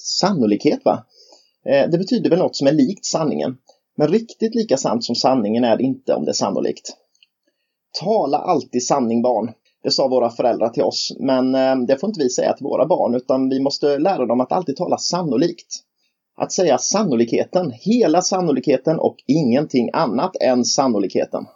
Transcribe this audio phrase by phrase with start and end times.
[0.00, 1.04] sannolikhet va?
[1.66, 3.56] Eh, det betyder väl något som är likt sanningen.
[3.96, 6.96] Men riktigt lika sant som sanningen är det inte om det är sannolikt.
[8.00, 9.52] Tala alltid sanning barn.
[9.82, 12.86] Det sa våra föräldrar till oss, men eh, det får inte vi säga till våra
[12.86, 15.82] barn utan vi måste lära dem att alltid tala sannolikt.
[16.36, 21.46] Att säga sannolikheten, hela sannolikheten och ingenting annat än sannolikheten.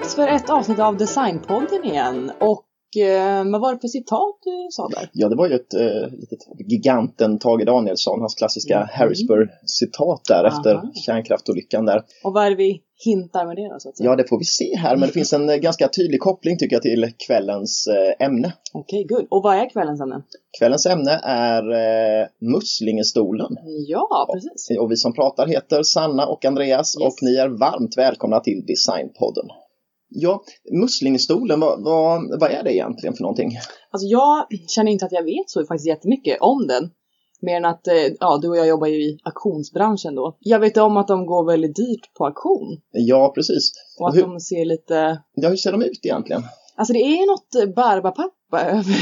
[0.00, 2.32] Dags för ett avsnitt av Designpodden igen.
[2.40, 2.66] Och
[3.02, 5.10] eh, vad var det för citat du sa där?
[5.12, 6.38] Ja, det var ju ett eh, litet
[6.70, 8.88] giganten Tage Danielsson, hans klassiska Mm.
[8.92, 10.56] Harrisburg-citat där Aha.
[10.56, 12.02] efter kärnkraftolyckan där.
[12.24, 14.10] Och vad är det vi hintar med det då, så att säga?
[14.10, 16.76] Ja, det får vi se här, men det finns en eh, ganska tydlig koppling tycker
[16.76, 18.52] jag till kvällens eh, ämne.
[18.72, 19.26] Okej, good.
[19.30, 20.22] Och vad är kvällens ämne?
[20.58, 23.56] Kvällens ämne är eh, Musslingestolen.
[23.88, 24.78] Ja, precis.
[24.80, 27.06] Och vi som pratar heter Sanna och Andreas Yes.
[27.06, 29.46] och ni är varmt välkomna till Designpodden.
[30.10, 30.42] Ja,
[30.80, 33.50] Musslingestolen, vad, vad, vad är det egentligen för någonting?
[33.90, 36.90] Alltså jag känner inte att jag vet så faktiskt jättemycket om den.
[37.42, 40.36] Mer än att, eh, ja, du och jag jobbar ju i auktionsbranschen då.
[40.40, 42.80] Jag vet om att de går väldigt dyrt på auktion.
[42.90, 43.72] Ja, precis.
[44.00, 46.42] Och att Hur- de ser lite, Ja, hur ser de ut egentligen?
[46.76, 48.96] alltså det är ju något eh, barbapappa över,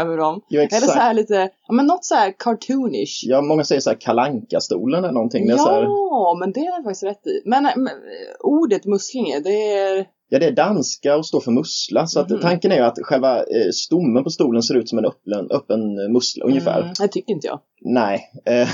[0.00, 0.40] över dem.
[0.48, 0.82] Ja, exakt.
[0.82, 3.22] Eller så här lite, ja men något så här cartoonish.
[3.26, 5.48] Ja, många säger så här kalankastolen eller någonting.
[5.50, 7.42] Är så här, Ja, men det har jag faktiskt rätt i.
[7.44, 7.92] Men, men
[8.40, 10.06] ordet muslinge, det är...
[10.32, 12.06] ja, det är danska och står för mussla.
[12.06, 12.40] Så att Mhm.
[12.40, 16.12] tanken är ju att själva eh, stommen på stolen ser ut som en öppen, öppen
[16.12, 16.80] mussla ungefär.
[16.80, 17.60] Mm, det tycker inte jag.
[17.80, 18.20] Nej.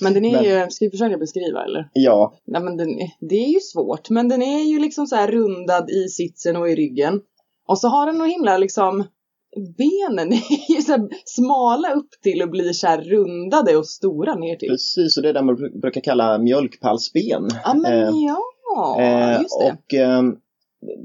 [0.00, 1.88] Men den är Men- ju, ska vi försöka beskriva eller?
[1.92, 2.88] ja, Nej men den,
[3.30, 6.68] det är ju svårt, men den är ju liksom så här rundad i sitsen och
[6.70, 7.20] i ryggen.
[7.68, 9.04] Och så har den några himla liksom,
[9.78, 14.56] benen är ju så smala upp till och blir så här rundade och stora ner
[14.56, 14.68] till.
[14.68, 15.16] precis.
[15.16, 17.48] Och det är det man bru- brukar kalla mjölkpallsben.
[17.64, 18.38] Ja men Eh, ja,
[19.00, 19.72] Eh, just det.
[19.72, 20.36] Och ehm,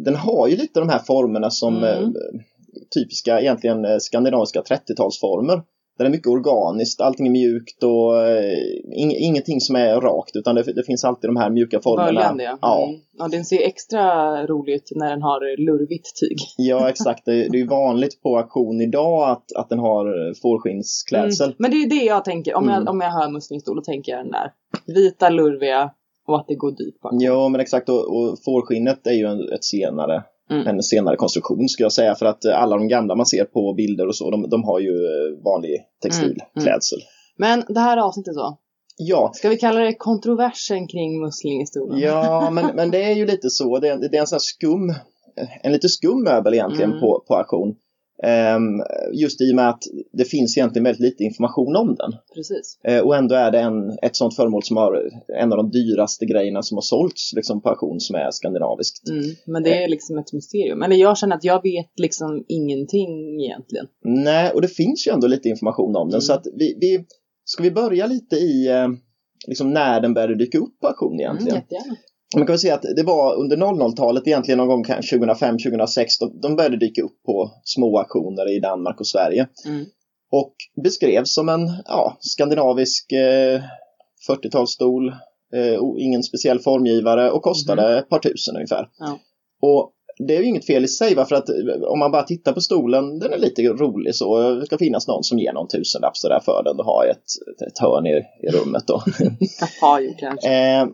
[0.05, 1.87] den har ju lite de här formerna som Mm.
[2.03, 2.09] eh,
[2.95, 5.61] typiska egentligen eh, skandinaviska 30-talsformer.
[5.97, 8.53] Där det är mycket organiskt, allting är mjukt och eh,
[8.95, 12.07] ing, ingenting som är rakt utan det, det finns alltid de här mjuka formerna.
[12.11, 12.57] Böljande ja.
[12.61, 12.99] Ja, Mm.
[13.17, 13.27] ja.
[13.27, 14.03] Den ser extra
[14.47, 16.37] rolig ut när den har lurvigt tyg.
[16.57, 17.25] ja exakt.
[17.25, 21.45] Det, det är ju vanligt på auktion idag att, att den har fårskinnsklädsel.
[21.47, 21.55] Mm.
[21.59, 22.87] Men det är det jag tänker, om, jag, Mm.
[22.87, 24.51] om jag hör musslingstol, då tänker jag den där
[24.93, 25.91] vita, lurviga
[26.27, 27.09] och att det går dyrt på.
[27.11, 30.67] Ja men exakt och, och fårskinnet är ju en, ett senare Mm.
[30.67, 33.73] en senare konstruktion skulle jag säga för att eh, alla de gamla man ser på
[33.73, 36.99] bilder och så de, de har ju eh, vanlig Mm, textilklädsel.
[37.37, 38.57] Men det här avsnittet så,
[38.97, 41.99] Ja, ska vi kalla det kontroversen kring musslingestolen?
[41.99, 43.79] Ja, men, men det är ju lite så.
[43.79, 44.93] Det är, det är en sån här skum,
[45.63, 47.01] en lite skum möbel egentligen Mm.
[47.01, 47.75] på, på auktion.
[48.23, 48.81] Ehm,
[49.13, 49.83] just i och med att
[50.13, 52.11] det finns egentligen väldigt lite information om den.
[52.35, 52.79] Precis.
[52.83, 55.09] Eh, och ändå är det en, ett sånt föremål som har
[55.41, 59.09] en av de dyraste grejerna som har sålts liksom, på auktion som är skandinaviskt.
[59.09, 59.23] Mm.
[59.45, 60.81] Men det är liksom ett mysterium.
[60.81, 63.85] Eller jag känner att jag vet liksom ingenting egentligen.
[64.03, 66.13] Nej, och det finns ju ändå lite information om den.
[66.15, 66.21] Mm.
[66.21, 67.05] Så att vi, vi,
[67.45, 68.87] ska vi börja lite i eh,
[69.47, 71.55] liksom när den började dyka upp på auktion Mm, egentligen?
[71.55, 71.95] jättegärna.
[72.35, 76.39] Man kan väl säga att det var under 00-talet egentligen någon gång kanske 2005-2006 de,
[76.41, 79.47] de började dyka upp på små auktioner i Danmark och Sverige.
[79.65, 79.85] Mm.
[80.31, 83.61] Och beskrevs som en ja, skandinavisk eh,
[84.29, 85.09] 40-talsstol,
[85.55, 88.79] eh, ingen speciell formgivare och kostade ett par tusen ungefär.
[88.79, 88.89] Mm.
[88.99, 89.19] Ja.
[89.61, 89.93] Och
[90.27, 91.25] det är ju inget fel i sig, va?
[91.25, 94.53] för att eh, om man bara tittar på stolen, den är lite rolig så.
[94.53, 97.79] Det ska finnas någon som ger någon tusenlapp sådär för den och har ett, ett,
[97.79, 99.01] hörn i, i rummet då.
[99.81, 100.49] Jaha, jo kanske.
[100.49, 100.87] Eh, eh,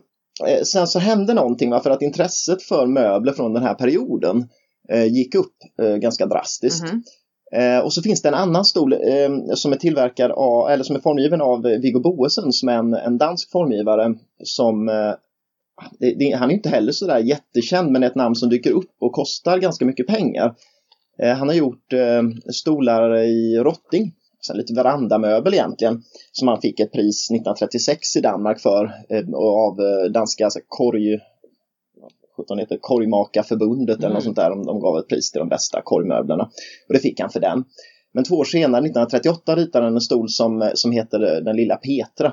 [0.64, 1.80] sen så hände någonting va?
[1.80, 4.48] för att intresset för möbler från den här perioden
[4.88, 6.84] eh, gick upp eh, ganska drastiskt.
[6.84, 7.02] Mhm.
[7.52, 10.96] Eh, och så finns det en annan stol eh, som är tillverkad av, eller som
[10.96, 15.14] är formgiven av eh, Viggo Boesen som är en, en dansk formgivare som eh,
[15.98, 18.96] det, det, han är inte heller sådär jättekänd men är ett namn som dyker upp
[19.00, 20.54] och kostar ganska mycket pengar.
[21.22, 24.12] Eh, han har gjort eh, stolar i rotting,
[24.46, 29.80] så lite verandamöbel egentligen, som han fick ett pris 1936 i Danmark för eh, av
[29.80, 31.18] eh, danska alltså, korg,
[32.58, 34.14] heter det, Korgmakarförbundet eller Mm.
[34.14, 34.50] något sånt där.
[34.50, 36.44] De, de gav ett pris till de bästa korgmöblerna.
[36.88, 37.64] Och det fick han för den.
[38.12, 42.32] Men två år senare, 1938, ritade han en stol som, som heter Den lilla Petra.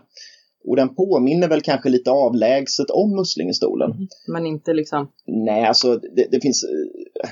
[0.64, 4.08] Och den påminner väl kanske lite avlägset om Musslingestolen.
[4.28, 5.08] Men inte liksom.
[5.28, 7.30] Nej, alltså det, det finns eh,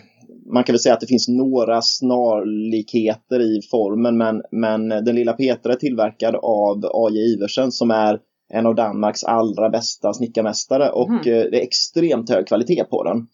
[0.54, 5.34] man kan väl säga att det finns några snarlikheter i formen men, men den lilla
[5.34, 7.20] Petra är tillverkad av A.J.
[7.20, 8.20] Iversen som är
[8.54, 11.18] en av Danmarks allra bästa snickarmästare och Mhm.
[11.20, 13.28] eh, det är extremt hög kvalitet på den.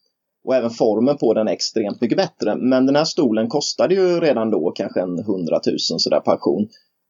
[0.44, 2.56] Och även formen på den är extremt mycket bättre.
[2.56, 6.68] Men den här stolen kostade ju redan då kanske en 100 000 sådär på auktion.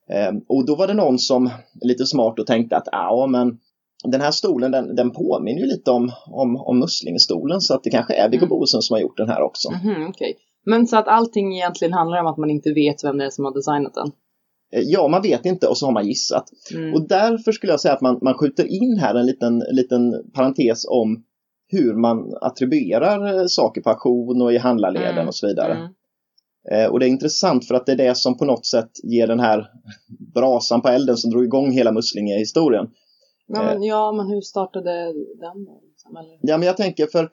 [0.10, 1.50] Eh, och då var det någon som
[1.82, 3.58] lite smart och tänkte att ja men
[4.04, 7.90] den här stolen den, den påminner ju lite om, om, om Muslingestolen så att det
[7.90, 8.50] kanske är Viggo Mm.
[8.50, 9.70] Boesen som har gjort den här också.
[9.72, 10.38] Mhm, okej.
[10.66, 13.46] Men så att allting egentligen handlar om att man inte vet vem det är som
[13.46, 14.12] har designat den?
[14.74, 16.50] Eh, Ja, man vet inte och så har man gissat.
[16.74, 16.94] Mm.
[16.94, 20.86] Och därför skulle jag säga att man, man skjuter in här en liten, liten parentes
[20.90, 21.24] om
[21.68, 25.90] hur man attribuerar eh, saker på auktion och i handlarleden Mm, och så vidare.
[26.72, 29.28] Eh, och det är intressant för att det är det som på något sätt ger
[29.28, 29.68] den här
[30.34, 32.88] brasan på elden som drog igång hela Muslinge-historien.
[33.48, 35.68] Ja, men, ja, men hur startade den?
[35.92, 36.40] Liksom, eller?
[36.42, 37.30] Ja, men jag tänker för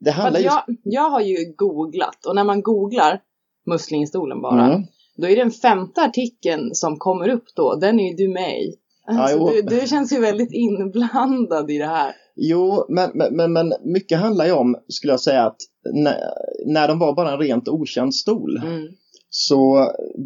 [0.00, 0.56] det För handlar att just...
[0.66, 3.20] jag, jag har ju googlat och när man googlar
[3.66, 4.82] Muslingestolen bara, Mm.
[5.16, 8.74] då är den femte artikeln som kommer upp då, den är ju du i.
[9.06, 12.14] Alltså, du, du känns ju väldigt inblandad i det här.
[12.36, 15.56] Jo, men, men, men, mycket handlar ju om, skulle jag säga, att
[15.94, 16.16] när,
[16.66, 18.88] när de var bara en rent okänd stol Mm.
[19.28, 19.74] så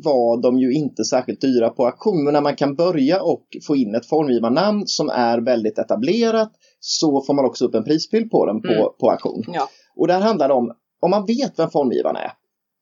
[0.05, 2.25] var de ju inte särskilt dyra på auktion.
[2.25, 7.22] Men när man kan börja och få in ett formgivarnamn som är väldigt etablerat så
[7.26, 8.84] får man också upp en prisbild på den på, Mm.
[9.00, 9.44] på auktion.
[9.46, 9.69] Ja.
[9.96, 12.32] Och där handlar det om, om man vet vem formgivaren är,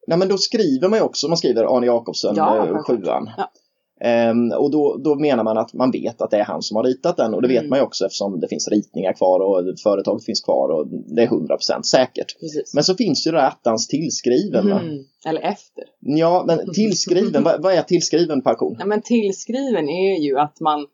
[0.07, 3.31] nej men då skriver man ju också, man skriver Arne Jacobsen, Ja, eh, sjuan.
[3.37, 3.51] Ja.
[4.01, 6.85] Ehm, och då, då menar man att man vet att det är han som har
[6.85, 7.71] ritat den och det vet Mm.
[7.71, 11.27] man ju också eftersom det finns ritningar kvar och företaget finns kvar och det är
[11.27, 12.41] 100% säkert.
[12.41, 12.75] Precis.
[12.75, 14.67] Men så finns ju det där attans tillskriven.
[14.67, 15.05] Mhm.
[15.27, 15.85] Eller efter.
[16.01, 18.75] Ja, men tillskriven, vad, vad är tillskriven på auktion?
[18.79, 20.87] Nej, men tillskriven är ju att man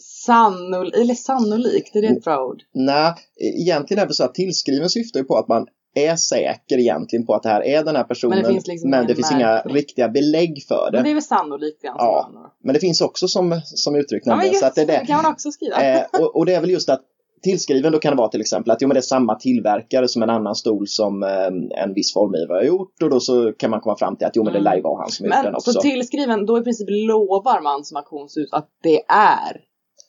[0.00, 2.62] sannol, eller sannolikt, är det ett bra ord?
[2.74, 3.12] Nej,
[3.60, 7.34] egentligen är det så att tillskriven syftar ju på att man är säker egentligen på
[7.34, 8.38] att det här är den här personen.
[8.38, 11.10] Men det finns liksom men det finns inga riktiga belägg för Men det det.
[11.10, 12.30] är väl sannolikt Ja.
[12.64, 14.54] Men det finns också som, som uttryck Ja, nämligen.
[14.54, 15.06] så att det, är det det.
[15.06, 15.82] kan man också skriva.
[15.82, 17.00] Eh, och, och det är väl just att
[17.42, 20.22] tillskriven då kan det vara till exempel att jo, men det är samma tillverkare som
[20.22, 23.80] en annan stol som eh, en viss formgivare har gjort och då så kan man
[23.80, 24.70] komma fram till att jo men det Mm.
[24.70, 25.72] lär ju vara han som gjort den Men också.
[25.72, 29.60] så tillskriven, då i princip lovar man som auktionshus att det är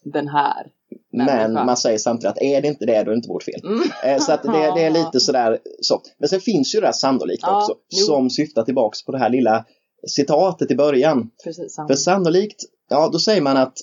[0.03, 0.67] den här
[1.11, 3.61] Men man säger samtidigt att är det inte det, då är det inte vårt fel.
[3.63, 3.81] Mm.
[4.05, 6.01] Eh, Så att det, det är lite sådär så.
[6.19, 8.05] Men sen finns ju det här sannolikt Ja, också jo.
[8.05, 9.65] som syftar tillbaks på det här lilla
[10.07, 11.29] citatet i början.
[11.43, 13.73] Precis, För sannolikt, ja då säger man att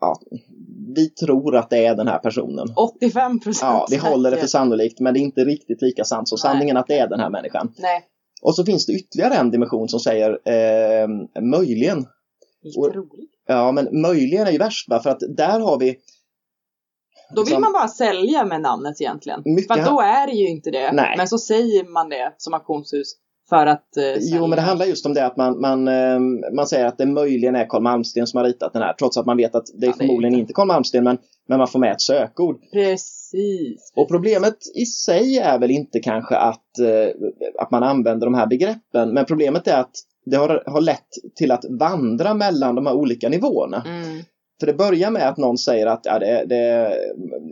[0.00, 0.20] ja,
[0.96, 2.68] vi tror att det är den här personen.
[2.76, 6.28] 85 procent Ja, vi håller det för sannolikt men det är inte riktigt lika sant
[6.28, 7.72] som sanningen att det är den här människan.
[7.78, 8.02] Nej,
[8.42, 11.08] Och så finns det ytterligare en dimension som säger eh,
[11.42, 11.98] möjligen.
[12.78, 13.30] Och- roligt.
[13.46, 15.00] Ja, men möjligen är ju värst va?
[15.02, 15.96] för att där har vi
[17.34, 19.42] Då vill liksom- man bara sälja med namnet egentligen.
[19.44, 20.92] Mycket För då är det ju inte det.
[20.92, 21.14] Nej.
[21.16, 23.14] Men så säger man det som auktionshus
[23.48, 26.18] för att eh, Jo, men det handlar just om det att man, man, eh,
[26.56, 29.26] man säger att det möjligen är Carl Malmsten som har ritat den här, trots att
[29.26, 30.40] man vet att det är Ja, det är förmodligen inte.
[30.40, 31.18] inte Carl Malmsten, men,
[31.48, 32.56] men man får med ett sökord.
[32.72, 33.92] Precis.
[33.96, 37.14] Och problemet i sig är väl inte kanske att, eh,
[37.58, 39.94] att man använder de här begreppen, men problemet är att
[40.24, 43.82] det har, har lett till att vandra mellan de här olika nivåerna.
[43.86, 44.22] Mm.
[44.60, 46.56] För det börjar med att någon säger att ja, det, det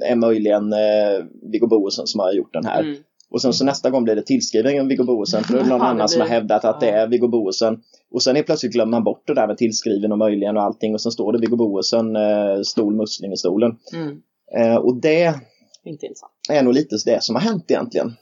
[0.08, 2.80] är möjligen eh, Viggo Boesen som har gjort den här.
[2.80, 2.96] Mm.
[3.30, 5.82] Och sen så nästa gång blir det tillskriven Viggo Boesen för då är det någon
[5.86, 7.82] annan som har hävdat att det är Viggo Boesen.
[8.12, 10.94] Och sen är plötsligt glömmer man bort det där med tillskriven och möjligen och allting
[10.94, 13.76] och sen står det Viggo Boesen, eh, stol mussling i stolen.
[13.92, 14.20] Mm.
[14.56, 15.34] Eh, och det
[16.48, 18.16] är nog lite det som har hänt egentligen.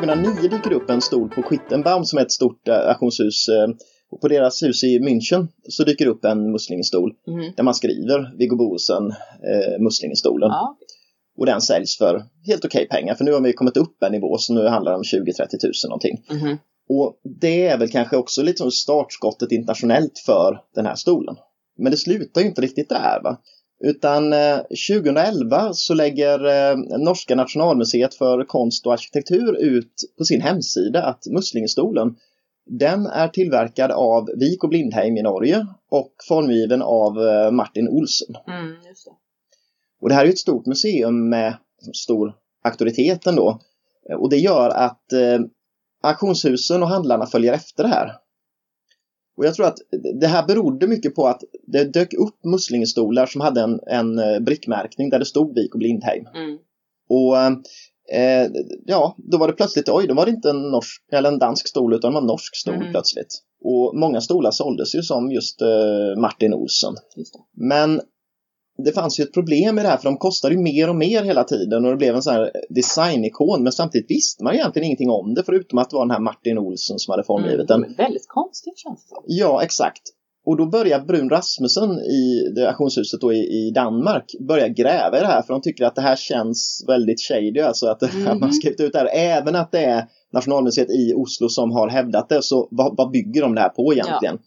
[0.00, 3.48] 2009 dyker upp en stol på Quittenbaum som är ett stort eh, auktionshus.
[3.48, 3.68] Eh,
[4.10, 7.52] och på deras hus i München så dyker upp en muslingstol Mm.
[7.56, 9.10] där man skriver Viggo Boesen,
[9.50, 10.48] eh, Muslingestolen.
[10.48, 10.76] Ja.
[11.38, 14.38] Och den säljs för helt okej pengar för nu har vi kommit upp en nivå
[14.38, 16.22] så nu handlar det om 20-30 tusen någonting.
[16.30, 16.56] Mhm.
[16.88, 21.36] Och det är väl kanske också lite som startskottet internationellt för den här stolen.
[21.78, 23.40] Men det slutar ju inte riktigt där va.
[23.84, 24.56] Utan eh,
[24.90, 31.26] 2011 så lägger eh, Norska nationalmuseet för konst och arkitektur ut på sin hemsida att
[31.26, 32.16] Muslingestolen
[32.66, 38.36] den är tillverkad av Vik och Blindheim i Norge och formgiven av eh, Martin Olsen.
[38.48, 39.10] Mm, det.
[40.00, 41.56] Och det här är ett stort museum med
[41.92, 43.60] stor auktoritet ändå.
[44.10, 45.40] Eh, Och det gör att eh,
[46.02, 48.12] auktionshusen och handlarna följer efter det här.
[49.36, 49.78] Och jag tror att
[50.20, 54.40] det här berodde mycket på att det dök upp muslingestolar som hade en, en eh,
[54.40, 56.26] brickmärkning där det stod Vik och Blindheim.
[56.34, 56.58] Mm.
[57.08, 57.36] Och
[58.16, 58.50] eh,
[58.86, 61.68] ja, då var det plötsligt, oj, då var det inte en norsk eller en dansk
[61.68, 62.90] stol utan det var en norsk stol Mhm.
[62.92, 63.42] plötsligt.
[63.64, 66.94] Och många stolar såldes ju som just eh, Martin Olsson.
[67.16, 67.34] Just.
[67.56, 68.00] Men
[68.78, 71.22] det fanns ju ett problem med det här för de kostade ju mer och mer
[71.22, 75.10] hela tiden och det blev en sån här designikon men samtidigt visste man egentligen ingenting
[75.10, 77.84] om det förutom att det var den här Martin Olsson som hade formgivit den.
[77.84, 79.24] Mm, väldigt konstigt känns det som.
[79.26, 80.02] Ja, exakt.
[80.46, 85.20] Och då börjar Brun Rasmussen i det auktionshuset då i, i Danmark börja gräva i
[85.20, 88.26] det här för de tycker att det här känns väldigt shady, alltså att, Mhm.
[88.28, 89.10] att man skrivit ut det här.
[89.12, 93.42] Även att det är Nationalmuseet i Oslo som har hävdat det, så vad, vad bygger
[93.42, 94.38] de det här på egentligen?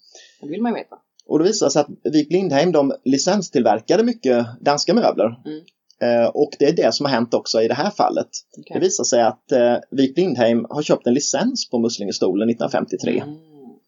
[0.42, 0.96] Det vill man ju veta.
[1.30, 5.36] Och det sig att Vik Lindheim de licenstillverkade mycket danska möbler.
[5.46, 5.62] Mm.
[6.02, 8.28] Eh, och det är det som har hänt också i det här fallet.
[8.58, 8.74] Okej.
[8.74, 13.20] Det visar sig att eh, Vik Lindheim har köpt en licens på Muslingestolen 1953.
[13.20, 13.36] Mm.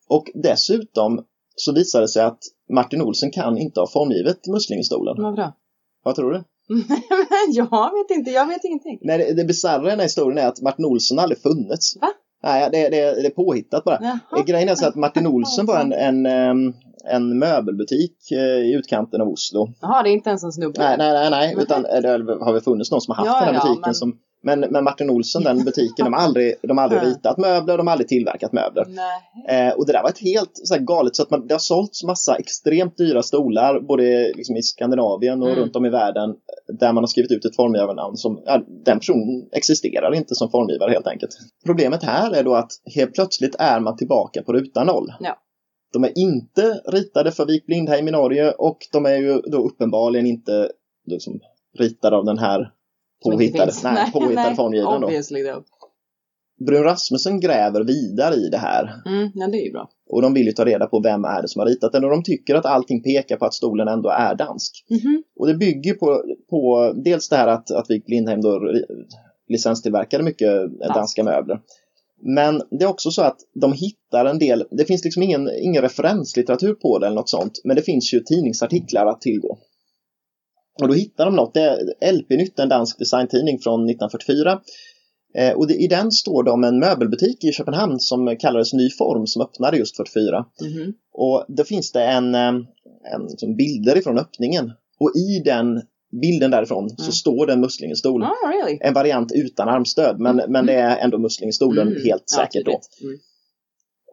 [0.10, 2.40] Och dessutom så visar det sig att
[2.74, 5.24] Martin Olsen kan inte ha formgivet Muslingestolen.
[5.24, 5.54] Vad bra.
[6.04, 6.44] Vad tror du?
[7.54, 9.00] jag vet inte, jag vet ingenting.
[9.02, 11.98] Nej, det, det bisarra i den här historien är att Martin Olsen aldrig funnits.
[12.02, 12.08] Va?
[12.44, 13.98] Nej, det, det, det är påhittat bara.
[14.02, 14.44] Jaha.
[14.46, 15.94] Grejen är så att Martin Olsen var en,
[16.26, 16.74] en,
[17.12, 19.70] en möbelbutik eh, i utkanten av Oslo.
[19.82, 20.80] Jaha, det är inte ens en snubbe?
[20.80, 21.56] Nej, nej, nej, nej.
[21.60, 22.10] utan eh, det
[22.46, 23.82] har väl funnits någon som har haft Ja, den här ja, butiken.
[23.86, 27.38] men- Som, men, men Martin Olsen, den butiken, de har aldrig, de har aldrig ritat
[27.38, 28.86] möbler, de har aldrig tillverkat möbler.
[29.50, 31.60] Eh, och det där var ett helt så här galet så att man, det har
[31.60, 35.60] sålts massa extremt dyra stolar både liksom i Skandinavien och Mm.
[35.60, 36.36] runt om i världen
[36.80, 40.92] där man har skrivit ut ett formgivarnamn som, ja, den personen existerar inte som formgivare
[40.92, 41.32] helt enkelt.
[41.66, 45.14] Problemet här är då att helt plötsligt är man tillbaka på ruta noll.
[45.20, 45.38] Ja.
[45.94, 50.26] De är inte ritade för Vik Blindheim i Norge och de är ju då uppenbarligen
[50.26, 50.72] inte
[51.06, 51.40] liksom,
[51.78, 52.72] ritade av den här
[53.24, 53.84] påhittade, finns.
[53.84, 54.82] nej, påhittade.
[54.82, 55.06] Då.
[55.06, 55.64] Obviously då.
[56.66, 59.90] Brun Rasmussen gräver vidare i det här Mm, ja, det är ju bra.
[60.10, 62.10] och de vill ju ta reda på vem är det som har ritat den och
[62.10, 64.86] de tycker att allting pekar på att stolen ändå är dansk.
[64.90, 65.24] Mhm.
[65.36, 68.74] Och det bygger på, på dels det här att, att Vik Lindheim då
[69.50, 70.50] licenstillverkade mycket
[70.82, 71.60] eh, danska möbler.
[72.24, 75.82] Men det är också så att de hittar en del, det finns liksom ingen, ingen
[75.82, 79.58] referenslitteratur på det eller något sånt, men det finns ju tidningsartiklar att tillgå.
[80.82, 81.62] Och då hittar de något, det
[82.02, 84.60] är LP-nytt, en dansk designtidning från 1944.
[85.36, 88.90] Eh, och det, i den står det om en möbelbutik i Köpenhamn som kallades Ny
[88.90, 90.46] Form som öppnade just 44.
[90.62, 90.94] Mhm.
[91.14, 92.48] Och då finns det en, eh,
[93.14, 94.72] en liksom bilder ifrån öppningen.
[95.00, 95.82] Och i den
[96.22, 97.12] bilden därifrån så Mm.
[97.12, 98.24] står det en Muslingestol.
[98.24, 98.78] Oh, really?
[98.82, 100.52] En variant utan armstöd, men, Mm.
[100.52, 102.04] men det är ändå Muslingestolen Mm.
[102.04, 102.80] helt Ja, säkert då.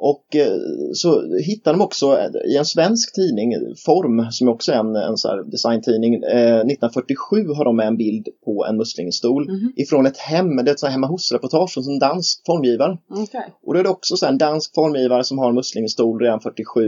[0.00, 0.11] Mm.
[0.11, 0.59] Och eh,
[0.93, 3.52] så hittar de också i en svensk tidning,
[3.87, 8.28] Form, som också är en, en så designtidning, eh, 1947 har de med en bild
[8.45, 9.73] på en muslingstol Mhm.
[9.76, 12.99] ifrån ett hem, det är ett hemma hos-reportage hos en dansk formgivare.
[13.11, 13.47] Okej.
[13.67, 16.81] Och då är det också så en dansk formgivare som har en muslingstol redan 47.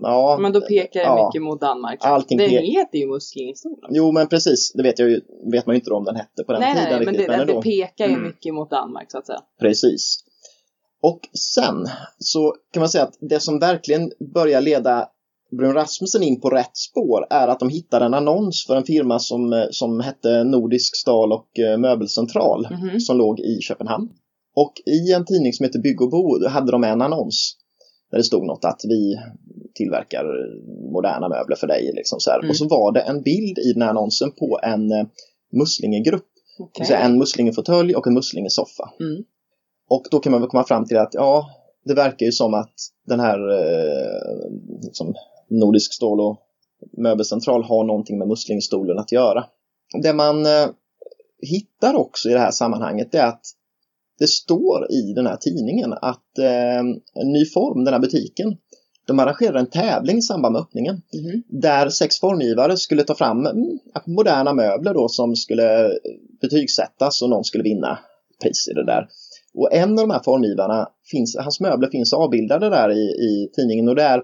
[0.00, 1.26] Ja, Men då pekar det Ja.
[1.28, 1.98] mycket mot Danmark.
[2.00, 3.90] Allting Den heter ju Muslingestolen.
[3.90, 4.72] Jo, men precis.
[4.72, 5.20] Det vet, jag ju,
[5.52, 7.28] vet man ju inte om den hette på den Nej, tiden nej, men riktigt.
[7.30, 8.22] det, men det pekar ju Mm.
[8.26, 9.40] mycket mot Danmark så att säga.
[9.60, 10.24] Precis.
[11.02, 11.20] Och
[11.54, 11.86] sen
[12.18, 15.08] så kan man säga att det som verkligen börjar leda
[15.58, 19.18] Brun Rasmussen in på rätt spår är att de hittar en annons för en firma
[19.18, 23.00] som, eh, som hette Nordisk Stal och eh, Möbelcentral Mhm.
[23.00, 24.08] som låg i Köpenhamn.
[24.56, 27.56] Och i en tidning som heter Bygg och Bo hade de en annons
[28.10, 29.18] där det stod något att vi
[29.74, 30.24] tillverkar
[30.92, 31.92] moderna möbler för dig.
[31.94, 32.30] Liksom så.
[32.30, 32.50] Mm.
[32.50, 35.06] Och så var det en bild i den här annonsen på en eh,
[35.52, 36.26] muslingegrupp.
[36.86, 38.90] Säga en muslingefåtölj och en muslingesoffa.
[39.00, 39.24] Mm.
[39.94, 41.50] Och då kan man väl komma fram till att ja,
[41.84, 42.74] det verkar ju som att
[43.06, 44.50] den här eh,
[44.82, 45.14] liksom,
[45.48, 46.36] Nordisk stål och
[46.98, 49.44] möbelcentral har någonting med muslingstolen att göra.
[50.02, 50.68] Det man eh,
[51.40, 53.40] hittar också i det här sammanhanget är att
[54.18, 56.78] det står i den här tidningen att eh,
[57.14, 58.56] en ny form, den här butiken,
[59.06, 61.42] de arrangerar en tävling i samband med öppningen Mhm.
[61.48, 65.92] där sex formgivare skulle ta fram mm, moderna möbler då som skulle
[66.40, 67.98] betygsättas och någon skulle vinna
[68.42, 69.08] pris i det där.
[69.54, 73.88] Och en av de här formgivarna, finns, hans möbler finns avbildade där i, i tidningen
[73.88, 74.22] och det är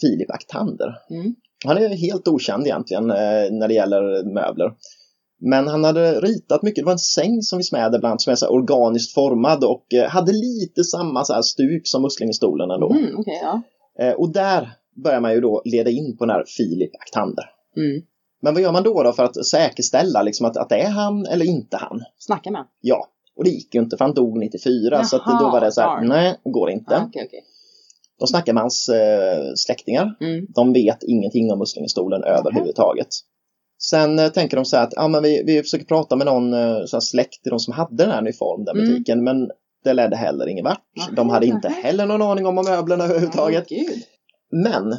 [0.00, 0.98] Filip Aktander.
[1.10, 1.34] Mm.
[1.64, 4.72] Han är helt okänd egentligen eh, när det gäller möbler.
[5.40, 8.30] Men han hade ritat mycket, det var en säng som finns med där bland som
[8.30, 12.90] är så organiskt formad och eh, hade lite samma så här stuk som muslingestolen ändå.
[12.90, 13.62] Mm, Okej, ja.
[14.04, 14.70] Eh, och där
[15.04, 17.44] börjar man ju då leda in på den här Filip Aktander.
[17.76, 18.02] Mm.
[18.40, 21.26] Men vad gör man då, då för att säkerställa liksom att, att det är han
[21.26, 22.02] eller inte han?
[22.18, 23.06] Snacka med Ja,
[23.38, 25.72] och det gick ju inte för han dog 94 så att Jaha, då var det
[25.72, 26.96] så här, nej, går inte.
[26.96, 27.44] ah, Okej, okej.
[28.18, 30.16] De snackar med hans eh, släktingar.
[30.20, 30.46] Mm.
[30.54, 33.08] De vet ingenting om Muslingestolen överhuvudtaget.
[33.82, 36.52] Sen eh, tänker de så här att ja, men vi, vi försöker prata med någon
[36.54, 38.88] eh, så här släkt till de som hade den här Nyform, den Mm.
[38.88, 39.50] butiken, men
[39.84, 40.82] det ledde heller ingen vart.
[41.16, 43.68] De hade inte heller någon aning om möblerna överhuvudtaget.
[43.68, 44.02] Gud.
[44.50, 44.96] Men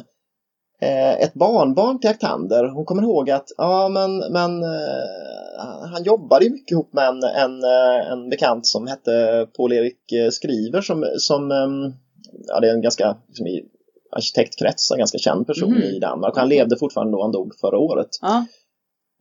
[1.24, 6.50] ett barnbarn till Aktander, hon kommer ihåg att ja, men, men eh, han jobbade ju
[6.50, 11.50] mycket ihop med en, en, eh, en bekant som hette Paul-Erik eh, Skriver som, som
[11.50, 11.92] ehm,
[12.48, 13.64] ja, det är en ganska, liksom, i
[14.12, 15.82] arkitektkretsar, ganska känd person Mhm.
[15.82, 16.36] i Danmark.
[16.36, 18.08] Han levde fortfarande då han dog förra året.
[18.22, 18.44] Ja.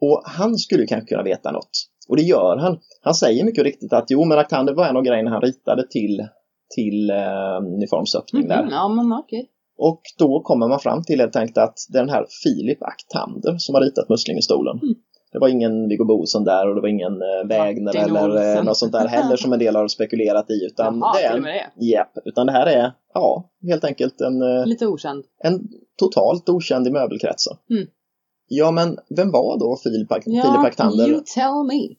[0.01, 1.69] Och han skulle kanske kunna veta något.
[2.09, 2.79] Och det gör han.
[3.01, 6.27] Han säger mycket riktigt att jo, men Aktander var en av grejerna han ritade till,
[6.75, 8.61] till eh, uniformsöppning där.
[8.63, 9.49] Mhm, Ja, men okej.
[9.79, 13.57] Och då kommer man fram till helt enkelt att det är den här Filip Aktander
[13.57, 14.79] som har ritat Muslingestolen.
[14.83, 14.95] Mm.
[15.31, 18.77] Det var ingen Viggo Bosen där och det var ingen eh, Wägner eller eh, något
[18.77, 20.65] sånt där heller som en del har spekulerat i.
[20.65, 21.85] Utan Jaha, det är en, det.
[21.85, 25.23] Japp, utan det här är ja, helt enkelt en, eh, Lite okänd.
[25.43, 25.67] en
[25.99, 27.57] totalt okänd i möbelkretsen.
[27.69, 27.87] Mm.
[28.47, 31.07] Ja, men vem var då Filip, Ak- Ja, Filip Aktander?
[31.07, 31.95] you tell me.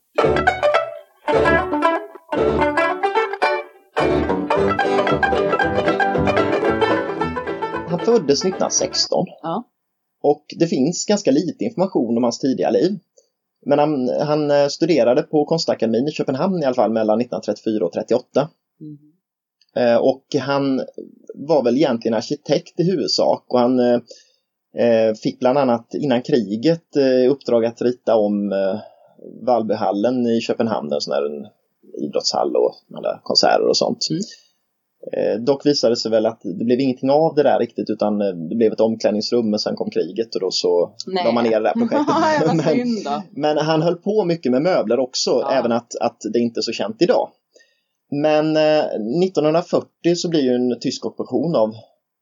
[8.10, 9.64] Föddes 1916 Ja.
[10.22, 12.98] och det finns ganska lite information om hans tidiga liv.
[13.66, 17.96] Men han, han eh, studerade på konstakademin i Köpenhamn i alla fall mellan 1934 och
[17.96, 18.48] 1938.
[18.80, 18.98] Mm.
[19.76, 20.82] Eh, och han
[21.34, 27.32] var väl egentligen arkitekt i huvudsak och han eh, fick bland annat innan kriget eh,
[27.32, 28.80] uppdrag att rita om eh,
[29.46, 31.46] Valbyhallen i Köpenhamn, en sån här en
[32.04, 34.06] idrottshall och alla konserter och sånt.
[34.10, 34.22] Mm.
[35.12, 38.20] Eh, dock visade det sig väl att det blev ingenting av det där riktigt utan
[38.20, 41.24] eh, det blev ett omklädningsrum men sen kom kriget och då så Nej.
[41.24, 43.04] la man ner det där projektet.
[43.04, 45.52] Men, men han höll på mycket med möbler också, Ja.
[45.52, 47.28] även att, att det inte är så känt idag.
[48.10, 48.84] Men eh,
[49.24, 51.74] 1940 så blir ju en tysk ockupation av,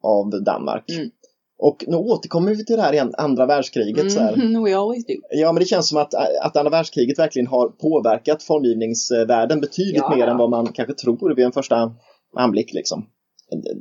[0.03, 0.85] av Danmark.
[0.91, 1.11] Mm.
[1.59, 4.13] Och nu återkommer vi till det här igen, andra världskriget.
[4.13, 4.33] Så här.
[4.33, 5.15] Mm, we always do.
[5.31, 10.11] Ja, men det känns som att, att andra världskriget verkligen har påverkat formgivningsvärlden betydligt Ja,
[10.17, 10.31] mer ja.
[10.31, 11.93] än vad man kanske tror vid en första
[12.37, 12.73] anblick.
[12.73, 13.07] Liksom.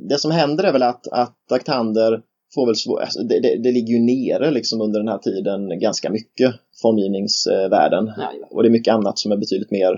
[0.08, 2.22] Det som händer är väl att, att Aktander
[2.54, 5.80] får väl svår, alltså det, det, det ligger ju nere liksom under den här tiden
[5.80, 8.06] ganska mycket, formgivningsvärlden.
[8.16, 8.46] Ja, ja.
[8.50, 9.92] Och det är mycket annat som är betydligt mer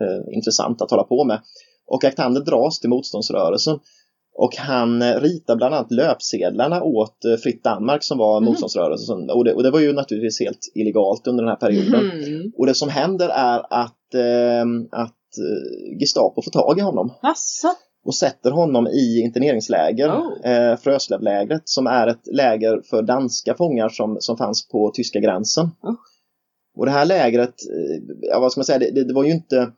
[0.00, 1.40] eh, intressant att hålla på med.
[1.86, 3.78] Och Aktander dras till motståndsrörelsen.
[4.34, 8.44] Och han eh, ritar bland annat löpsedlarna åt eh, Fritt Danmark som var Mhm.
[8.48, 9.30] motståndsrörelsen.
[9.30, 12.10] Och det, och det var ju naturligtvis helt illegalt under den här perioden.
[12.10, 12.52] Mm.
[12.58, 15.14] Och det som händer är att, eh, att
[16.00, 17.68] Gestapo får tag i honom Asså?
[18.04, 20.50] och sätter honom i interneringsläger, Oh.
[20.50, 25.66] eh, Fröslevlägret, som är ett läger för danska fångar som, som fanns på tyska gränsen.
[25.82, 25.94] Oh.
[26.76, 29.30] Och det här lägret, eh, ja, vad ska man säga, det, det, det var ju
[29.32, 29.72] inte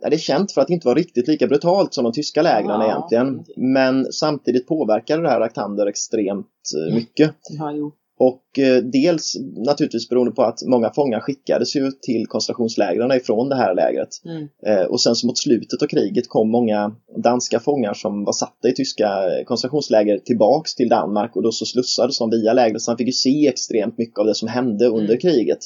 [0.00, 2.80] ja, det är känt för att inte var riktigt lika brutalt som de tyska lägren
[2.80, 3.40] Ja, egentligen.
[3.40, 3.54] okej.
[3.56, 6.46] Men samtidigt påverkade det här Aktander extremt
[6.76, 6.94] eh, Mm.
[6.94, 7.30] mycket.
[7.58, 7.72] Ja.
[8.18, 13.56] Och eh, dels naturligtvis beroende på att många fångar skickades ju till koncentrationslägren ifrån det
[13.56, 14.08] här lägret.
[14.24, 14.48] Mm.
[14.66, 18.68] Eh, och sen så mot slutet av kriget kom många danska fångar som var satta
[18.68, 22.98] i tyska koncentrationsläger tillbaks till Danmark och då så slussades de via lägret så han
[22.98, 25.18] fick ju se extremt mycket av det som hände under Mm.
[25.20, 25.58] kriget.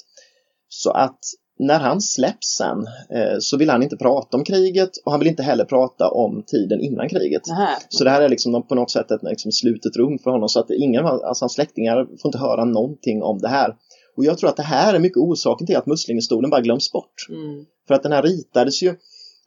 [0.69, 1.19] Så att
[1.61, 5.29] när han släpps sen eh, så vill han inte prata om kriget och han vill
[5.29, 7.47] inte heller prata om tiden innan kriget.
[7.47, 7.77] Nähä.
[7.89, 10.61] Så det här är liksom på något sätt ett liksom slutet rum för honom så
[10.61, 13.75] att ingen, alltså hans släktingar får inte höra någonting om det här.
[14.17, 17.15] Och jag tror att det här är mycket orsaken till att Muslingestolen bara glöms bort.
[17.29, 17.65] Mm.
[17.89, 18.95] För att den här ritades ju,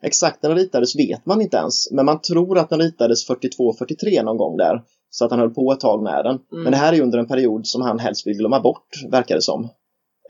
[0.02, 4.22] exakt när den ritades vet man inte ens, men man tror att den ritades 42-43
[4.24, 4.82] någon gång där.
[5.10, 6.38] Så att han höll på ett tag med den.
[6.52, 6.62] Mm.
[6.62, 9.42] Men det här är under en period som han helst vill glömma bort, verkar det
[9.42, 9.68] som.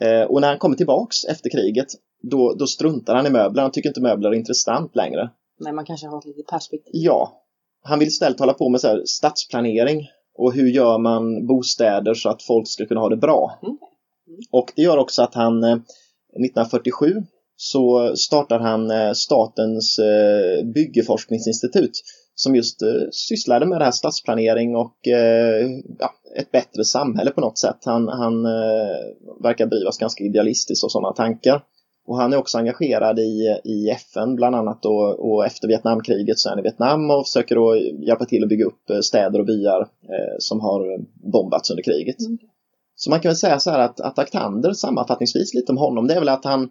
[0.00, 1.86] Eh, och när han kommer tillbaks efter kriget,
[2.22, 3.62] då, då struntar han i möbler.
[3.62, 5.30] Han tycker inte möbler är intressant längre.
[5.60, 6.90] Nej, man kanske har ett litet perspektiv.
[6.92, 7.42] Ja,
[7.82, 12.28] han vill istället hålla på med så här stadsplanering och hur gör man bostäder så
[12.28, 13.58] att folk ska kunna ha det bra.
[13.62, 13.78] Mm.
[14.50, 17.22] Och det gör också att han eh, 1947
[17.56, 22.02] så startar han eh, Statens eh, byggeforskningsinstitut
[22.34, 27.40] som just eh, sysslade med det här stadsplanering och eh, ja, ett bättre samhälle på
[27.40, 27.78] något sätt.
[27.84, 31.62] Han, han eh, verkar drivas ganska idealistiskt och sådana tankar.
[32.06, 36.48] Och han är också engagerad i, i FN bland annat då, och efter Vietnamkriget så
[36.48, 39.46] är han i Vietnam och försöker då hjälpa till att bygga upp eh, städer och
[39.46, 40.98] byar eh, som har
[41.32, 42.20] bombats under kriget.
[42.20, 42.38] Mm.
[42.96, 46.14] Så man kan väl säga så här att, att Aktander sammanfattningsvis lite om honom det
[46.14, 46.70] är väl att han,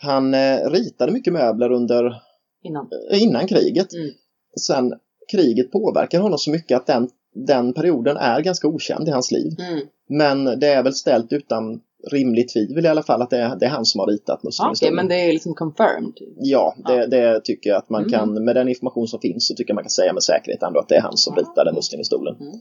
[0.00, 2.22] han eh, ritade mycket möbler under,
[2.62, 2.88] Innan.
[3.10, 3.92] eh, innan kriget.
[3.92, 4.10] Mm.
[4.60, 4.92] Sen
[5.32, 9.52] kriget påverkar honom så mycket att den, den perioden är ganska okänd i hans liv.
[9.58, 9.86] Mm.
[10.08, 13.66] Men det är väl ställt utan rimligt tvivel i alla fall att det är, det
[13.66, 14.94] är han som har ritat Ja, Okej, Muslimhistorien.
[14.96, 16.12] men det är liksom confirmed.
[16.36, 17.06] Ja, det, Ja.
[17.06, 18.12] det tycker jag att man Mm.
[18.12, 20.80] kan, med den information som finns så tycker jag man kan säga med säkerhet ändå
[20.80, 22.36] att det är han som ritade Muslimhistolen.
[22.40, 22.52] Mm.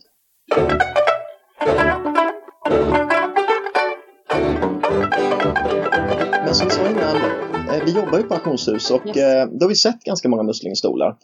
[6.45, 7.15] Men som vi sa innan,
[7.75, 9.17] eh, vi jobbar ju på auktionshus och Yes.
[9.17, 11.15] eh, då har vi sett ganska många Muslimstolar.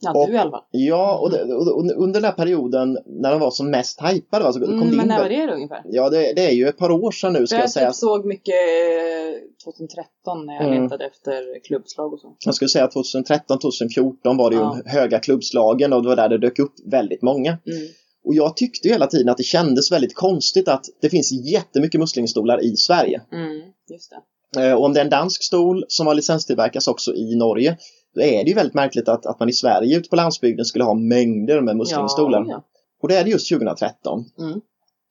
[0.00, 0.52] Ja, Och- du fall.
[0.70, 4.60] Ja, och, det, och, under den här perioden när de var som mest hypade, alltså,
[4.60, 5.82] kom Mm, det men när var det då ungefär?
[5.84, 7.86] Ja, det, det är ju ett par år sedan nu ska jag jag säga.
[7.88, 10.82] typ såg mycket eh, 2013 när jag Mm.
[10.82, 12.36] letade efter klubbslag och så.
[12.44, 14.78] Jag skulle säga att 2013, 2014 var det ju Ja.
[14.86, 17.50] höga klubbslagen och det var där det dök upp väldigt många.
[17.50, 17.88] Mm.
[18.24, 22.64] Och jag tyckte hela tiden att det kändes väldigt konstigt att det finns jättemycket muslimstolar
[22.64, 23.20] i Sverige.
[23.32, 24.66] Mm, just det.
[24.66, 27.76] Eh, Och om det är en dansk stol som har licenstillverkas också i Norge,
[28.14, 30.84] då är det ju väldigt märkligt att, att man i Sverige ute på landsbygden skulle
[30.84, 32.44] ha mängder med muslimstolar.
[32.48, 32.64] Ja,
[33.02, 34.24] Och det är det just 2013.
[34.38, 34.60] Mm.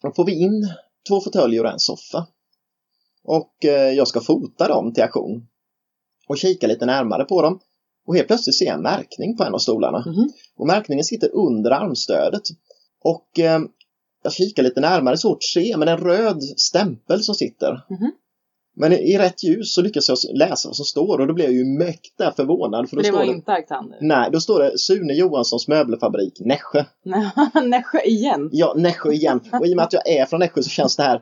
[0.02, 0.70] Då får vi in
[1.08, 2.28] två fåtöljer och en soffa.
[3.24, 5.48] Och eh, jag ska fota dem till auktion.
[6.28, 7.60] Och kika lite närmare på dem.
[8.08, 10.04] Och helt plötsligt ser jag en märkning på en av stolarna.
[10.06, 10.30] Mhm.
[10.58, 12.44] Och märkningen sitter under armstödet.
[13.04, 13.60] Och eh,
[14.24, 17.86] jag kikar lite närmare, svårt att se, men en röd stämpel som sitter.
[17.90, 18.12] Mhm.
[18.76, 21.56] Men i, rätt ljus så lyckas jag läsa vad som står och då blev jag
[21.56, 22.90] ju mäkta förvånad.
[22.90, 23.98] För då det står var det, inte Arctander?
[24.02, 26.84] Nej, då står det Sune Johanssons möbelfabrik Nässjö.
[27.64, 28.50] Nässjö igen?
[28.52, 29.40] Ja, Nässjö igen.
[29.60, 31.22] Och i och med att jag är från Nässjö så känns det här eh,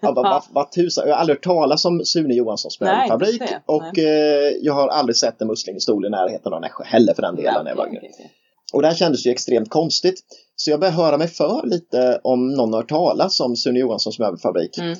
[0.00, 3.40] Ja, vad, vad, vad tusan, jag har aldrig hört talas om Sune Johanssons Nej, möbelfabrik
[3.40, 3.62] det.
[3.66, 7.36] och eh, jag har aldrig sett en muslinstol i närheten av Nässjö heller för den
[7.36, 7.86] delen när jag var.
[7.86, 8.30] Okej, okej.
[8.72, 10.20] Och det här kändes ju extremt konstigt.
[10.56, 14.18] Så jag började höra mig för lite om någon har hört talas om Sune Johanssons
[14.18, 14.78] möbelfabrik.
[14.78, 14.98] Mm.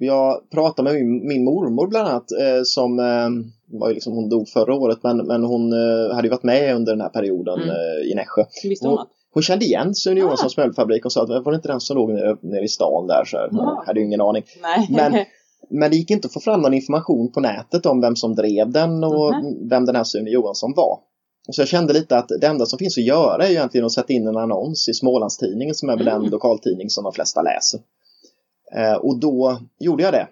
[0.00, 3.28] Jag pratade med min, min mormor bland annat eh, som eh,
[3.78, 6.76] var ju liksom, hon dog förra året men, men hon eh, hade ju varit med
[6.76, 7.68] under den här perioden Mm.
[7.70, 8.44] eh, i Nässjö.
[8.62, 9.08] Visste hon att?
[9.32, 10.24] Hon kände igen Sune Ah.
[10.24, 13.06] Johanssons möbelfabrik och sa att var det inte den som låg nere, nere i stan
[13.06, 13.24] där?
[13.24, 14.42] Så jag hade ju ingen aning.
[14.62, 14.86] Nej.
[14.90, 15.24] Men-
[15.70, 18.70] Men det gick inte att få fram någon information på nätet om vem som drev
[18.70, 19.68] den och Mhm.
[19.68, 20.98] vem den här Sune Johansson var.
[21.50, 24.12] Så jag kände lite att det enda som finns att göra är egentligen att sätta
[24.12, 26.22] in en annons i Smålandstidningen som är väl Mm.
[26.22, 27.80] den lokaltidning som de flesta läser.
[28.76, 30.28] Eh, och då gjorde jag det.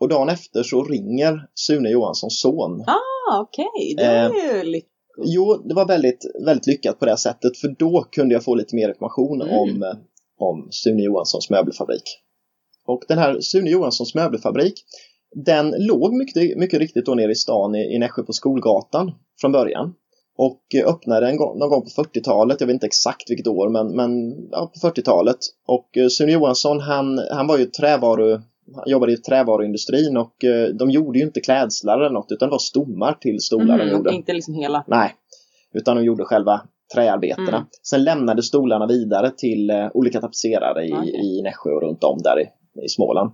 [0.00, 2.80] Och dagen efter så ringer Sune Johanssons son.
[2.86, 3.94] ah, okej.
[3.96, 4.86] Det är Eh, ju lite...
[5.24, 8.76] Jo, det var väldigt, väldigt lyckat på det sättet för då kunde jag få lite
[8.76, 9.54] mer information Mm.
[9.58, 9.94] om, eh,
[10.38, 12.02] om Sune Johanssons möbelfabrik.
[12.86, 14.74] Och den här Sune Johanssons möbelfabrik
[15.44, 19.52] den låg mycket, mycket riktigt då nere i stan i, i Nässjö på Skolgatan från
[19.52, 19.94] början.
[20.36, 23.68] Och eh, öppnade en gång, någon gång på 40-talet, jag vet inte exakt vilket år,
[23.68, 25.36] men, men ja, på 40-talet.
[25.66, 28.40] Och eh, Sune Johansson han, han var ju trävaru,
[28.74, 32.50] han jobbade i trävaruindustrin och eh, de gjorde ju inte klädslar eller något utan det
[32.50, 34.14] var stommar till stolar de Mm, gjorde.
[34.14, 34.84] inte liksom hela.
[34.86, 35.14] Nej,
[35.74, 36.60] utan de gjorde själva
[36.94, 37.48] träarbetena.
[37.56, 37.62] Mm.
[37.82, 41.10] Sen lämnade stolarna vidare till olika tapetserare i, Okej.
[41.10, 42.44] i Nässjö och runt om där i,
[42.84, 43.30] i Småland.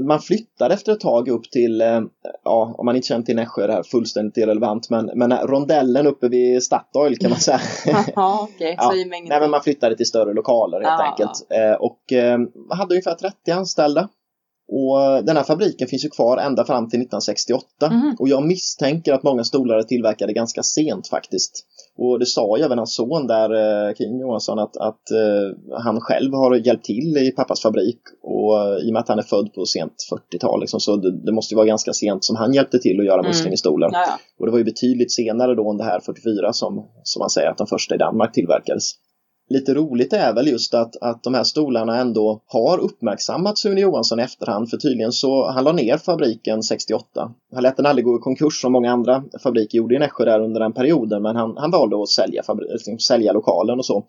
[0.00, 2.00] Man flyttade efter ett tag upp till, eh,
[2.44, 6.06] ja om man inte känner till Nässjö är det här fullständigt irrelevant, men, men rondellen
[6.06, 7.60] uppe vid Statoil kan man säga.
[8.16, 8.74] Ja, okej.
[8.78, 11.04] Ja, Nej men man flyttade till större lokaler helt Ah.
[11.10, 11.46] enkelt.
[11.50, 12.38] Eh, och eh,
[12.70, 14.08] hade ungefär 30 anställda.
[14.68, 17.66] Och eh, den här fabriken finns ju kvar ända fram till 1968.
[17.90, 18.16] Mhm.
[18.18, 21.64] Och jag misstänker att många stolar är tillverkade ganska sent faktiskt.
[21.96, 23.50] Och det sa ju även hans son där,
[23.88, 28.00] eh, Kim Johansson, att, att eh, han själv har hjälpt till i pappas fabrik.
[28.22, 29.92] Och eh, i och med att han är född på sent
[30.32, 33.06] 40-tal liksom, så det, det måste ju vara ganska sent som han hjälpte till att
[33.06, 33.28] göra Mm.
[33.28, 33.90] muslingestolar.
[33.92, 34.18] Ja, ja.
[34.38, 37.50] Och det var ju betydligt senare då än det här 44 som, som man säger
[37.50, 38.84] att de första i Danmark tillverkades.
[39.48, 44.20] Lite roligt är väl just att, att de här stolarna ändå har uppmärksammat Sune Johansson
[44.20, 47.04] i efterhand för tydligen så han la ner fabriken 68.
[47.54, 50.40] Han lät den aldrig gå i konkurs som många andra fabriker gjorde i Nässjö där
[50.40, 54.04] under den perioden men han, han valde att sälja, liksom, sälja lokalen och så.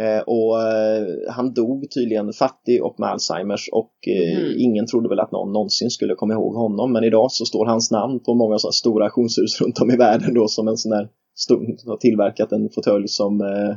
[0.00, 4.54] Eh, och eh, han dog tydligen fattig och med Alzheimers och eh, Mhm.
[4.58, 7.90] ingen trodde väl att någon någonsin skulle komma ihåg honom men idag så står hans
[7.90, 11.08] namn på många sådana stora auktionshus runt om i världen då som en sån där
[11.86, 13.76] har tillverkat en fåtölj som eh,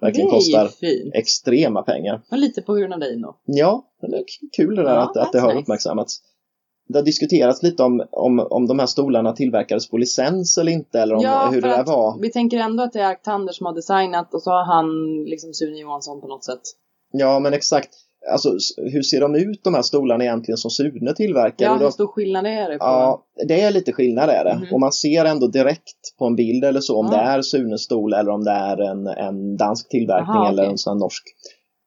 [0.00, 1.14] verkligen kostar fint.
[1.14, 2.22] extrema pengar.
[2.30, 3.34] Och lite på grund av dig nog.
[3.44, 4.24] Ja, det är
[4.56, 5.60] kul det där Ja, att, att det har nice.
[5.60, 6.18] uppmärksammats.
[6.88, 11.00] Det har diskuterats lite om, om, om de här stolarna tillverkades på licens eller inte
[11.00, 12.18] eller om Ja, hur det där var.
[12.20, 14.86] Vi tänker ändå att det är Arctander som har designat och så har han
[15.24, 16.60] liksom Sune Johansson på något sätt.
[17.12, 17.90] Ja, men exakt.
[18.32, 21.66] Alltså, hur ser de ut de här stolarna egentligen som Sune tillverkar?
[21.66, 22.84] Ja, hur stor skillnad är det på?
[22.84, 24.54] Ja, det är lite skillnad är det.
[24.56, 24.66] Mhm.
[24.72, 27.16] Och man ser ändå direkt på en bild eller så om Ja.
[27.18, 30.70] det är Sunes stol eller om det är en, en dansk tillverkning Aha, eller okej.
[30.72, 31.22] en sån norsk.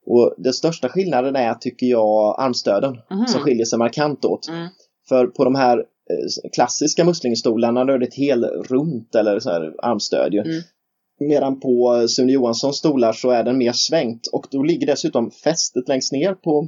[0.06, 3.28] Och den största skillnaden är, tycker jag, armstöden Mhm.
[3.28, 4.47] som skiljer sig markant åt.
[4.49, 4.67] Mm.
[5.10, 9.73] För på de här eh, klassiska muslingestolarna då är det ett helrunt eller så här
[9.84, 10.39] armstöd ju.
[10.39, 10.62] Mm.
[11.19, 15.88] Medan på Sune Johanssons stolar så är den mer svängt och då ligger dessutom fästet
[15.88, 16.67] längst ner på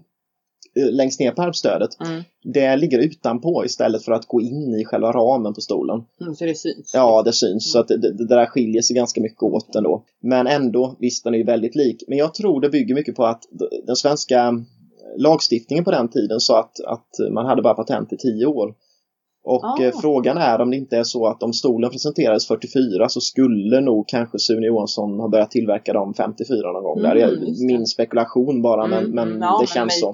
[0.76, 1.90] eh, längst ner på armstödet.
[2.06, 2.24] Mm.
[2.44, 6.04] Det ligger utanpå istället för att gå in i själva ramen på stolen.
[6.22, 6.92] Mm, så det syns.
[6.94, 7.72] Ja, det syns.
[7.72, 10.04] Så att det, det, där skiljer sig ganska mycket åt ändå.
[10.22, 12.04] Men ändå, visst den är ju väldigt lik.
[12.08, 13.44] Men jag tror det bygger mycket på att
[13.88, 14.66] den svenska
[15.18, 18.74] lagstiftningen på den tiden sa att, att man hade bara patent i tio år.
[19.44, 19.84] Och Ah.
[19.84, 23.82] eh, frågan är om det inte är så att om stolen presenterades 44 så skulle
[23.82, 27.00] nog kanske Sune Johansson ha börjat tillverka dem 54 någon gång.
[27.00, 27.66] Mm, där är det.
[27.66, 30.14] min spekulation bara men, Mm, men mm, ja, det känns så.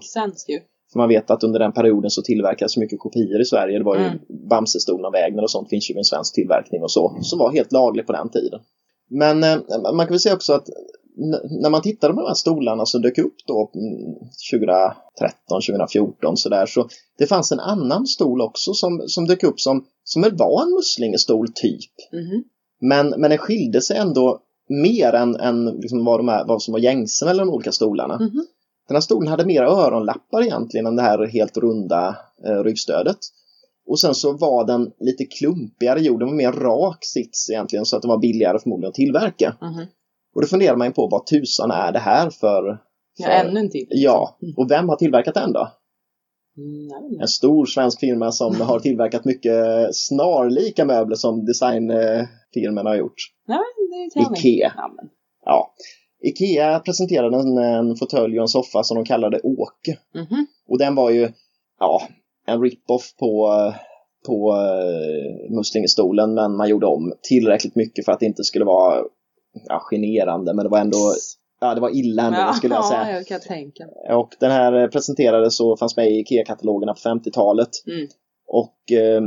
[0.92, 3.78] För man vet att under den perioden så tillverkades så mycket kopior i Sverige.
[3.78, 4.18] Det var ju Mm.
[4.50, 7.18] Bamsestolen och Wägner och sånt finns ju en svensk tillverkning och så.
[7.22, 8.60] Som var helt lagligt på den tiden.
[9.10, 9.58] Men eh,
[9.94, 10.68] man kan väl säga också att
[11.62, 14.14] när man tittade på de här stolarna som dök upp då mm,
[14.52, 19.86] 2013, 2014 sådär så det fanns en annan stol också som, som dök upp som,
[20.04, 21.92] som var en muslingestol typ.
[22.14, 22.44] Mhm.
[22.82, 26.72] Men, men den skilde sig ändå mer än, än liksom vad, de är, vad som
[26.72, 28.16] var gängse mellan de olika stolarna.
[28.16, 28.46] Mhm.
[28.88, 33.18] Den här stolen hade mer öronlappar egentligen än det här helt runda eh, ryggstödet.
[33.88, 37.96] Och sen så var den lite klumpigare gjord, den var mer rak sits egentligen så
[37.96, 39.56] att den var billigare förmodligen att tillverka.
[39.62, 39.86] Mhm.
[40.38, 42.80] Och då funderar man ju på vad tusan är det här för...
[43.18, 43.88] Ja, för ännu en till.
[43.90, 45.72] Ja, och vem har tillverkat den då?
[46.58, 47.22] Mm, inte.
[47.22, 49.56] En stor svensk firma som har tillverkat mycket
[49.92, 53.14] snarlika möbler som designfirmorna har gjort.
[53.48, 53.60] Nej,
[54.14, 54.38] det är.
[54.38, 54.74] Ikea.
[54.78, 55.10] Ja, men.
[55.46, 55.74] Ja.
[56.24, 59.98] Ikea presenterade en, en fåtölj och en soffa som de kallade Åke.
[60.16, 60.46] Mhm.
[60.68, 61.30] Och den var ju,
[61.80, 62.02] ja,
[62.48, 63.54] en rip-off på,
[64.26, 69.04] på uh, Muslingestolen men man gjorde om tillräckligt mycket för att det inte skulle vara
[69.66, 71.14] ja, generande men det var ändå,
[71.62, 73.12] ja det var illa ändå skulle jag säga.
[73.12, 73.88] Ja, jag tänka.
[74.10, 77.70] Och den här presenterades och fanns med i IKEA-katalogerna på 50-talet.
[77.88, 78.08] Mm.
[78.48, 79.22] Och eh,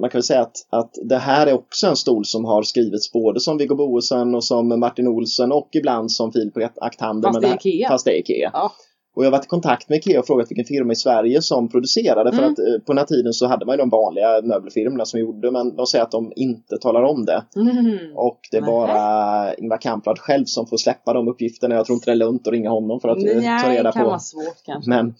[0.00, 3.12] man kan väl säga att, att det här är också en stol som har skrivits
[3.12, 7.28] både som Viggo Boesen och som Martin Olsen och ibland som Filip Aktander.
[7.28, 7.88] Fast det är Ikea.
[7.88, 8.50] Fast det är Ikea.
[8.52, 8.72] Ja.
[9.16, 11.68] Och jag har varit i kontakt med Ikea och frågat vilken firma i Sverige som
[11.68, 12.32] producerade.
[12.32, 12.52] För Mm.
[12.52, 15.50] att eh, på den här tiden så hade man ju de vanliga möbelfirmorna som gjorde
[15.50, 17.44] men de säger att de inte talar om det.
[17.56, 17.98] Mm.
[18.16, 18.72] Och det är Nähä.
[18.72, 21.74] bara Ingvar Kamprad själv som får släppa de uppgifterna.
[21.74, 23.82] Jag tror inte det är lönt att ringa honom för att eh, ta Nej, reda
[23.82, 24.08] det kan på.
[24.08, 24.90] vara svårt kanske.
[24.90, 25.14] Men,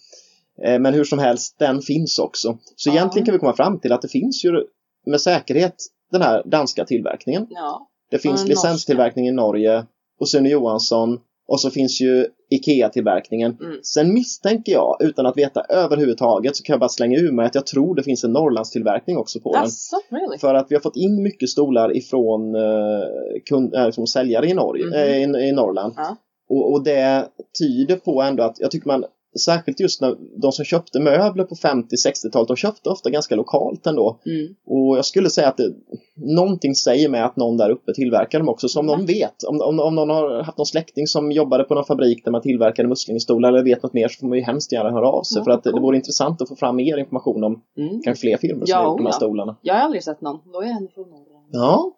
[0.63, 2.59] eh, men hur som helst, den finns också.
[2.77, 2.95] Så Ja.
[2.95, 4.65] egentligen kan vi komma fram till att det finns ju
[5.07, 5.75] med säkerhet
[6.13, 7.47] den här danska tillverkningen.
[7.51, 7.89] Ja.
[8.11, 9.85] Det finns licenstillverkning i Norge
[10.21, 11.21] och Sune Johansson
[11.53, 13.57] och så finns ju IKEA-tillverkningen.
[13.61, 13.79] Mm.
[13.83, 17.55] Sen misstänker jag, utan att veta överhuvudtaget, så kan jag bara slänga ur mig att
[17.55, 19.63] jag tror det finns en Norrlandstillverkning också på den.
[19.63, 20.39] Asså, really?
[20.39, 23.03] För att vi har fått in mycket stolar ifrån, eh,
[23.49, 24.95] kund, äh, från säljare i, Norge, Mhm.
[24.95, 25.95] eh, i, i Norrland.
[25.97, 26.17] Ja.
[26.49, 29.05] Och, och det tyder på ändå att jag tycker man
[29.41, 34.21] Särskilt just när de som köpte möbler på 50-60-talet, de köpte ofta ganska lokalt ändå.
[34.27, 34.55] Mm.
[34.67, 35.73] Och jag skulle säga att det,
[36.17, 38.69] någonting säger mig att någon där uppe tillverkar dem också.
[38.69, 41.75] Så om någon vet, om, om, om någon har haft någon släkting som jobbade på
[41.75, 44.73] någon fabrik där man tillverkade muslingstolar eller vet något mer så får man ju hemskt
[44.73, 45.39] gärna höra av sig.
[45.39, 48.03] Ja, för att det, det vore intressant att få fram mer information om Mm.
[48.03, 49.17] kanske fler firmor som Ja, har gjort de här ja.
[49.17, 49.57] stolarna.
[49.63, 50.39] Jag har aldrig sett någon.
[50.53, 51.47] Då är ändå från Norrland.
[51.51, 51.93] Ja.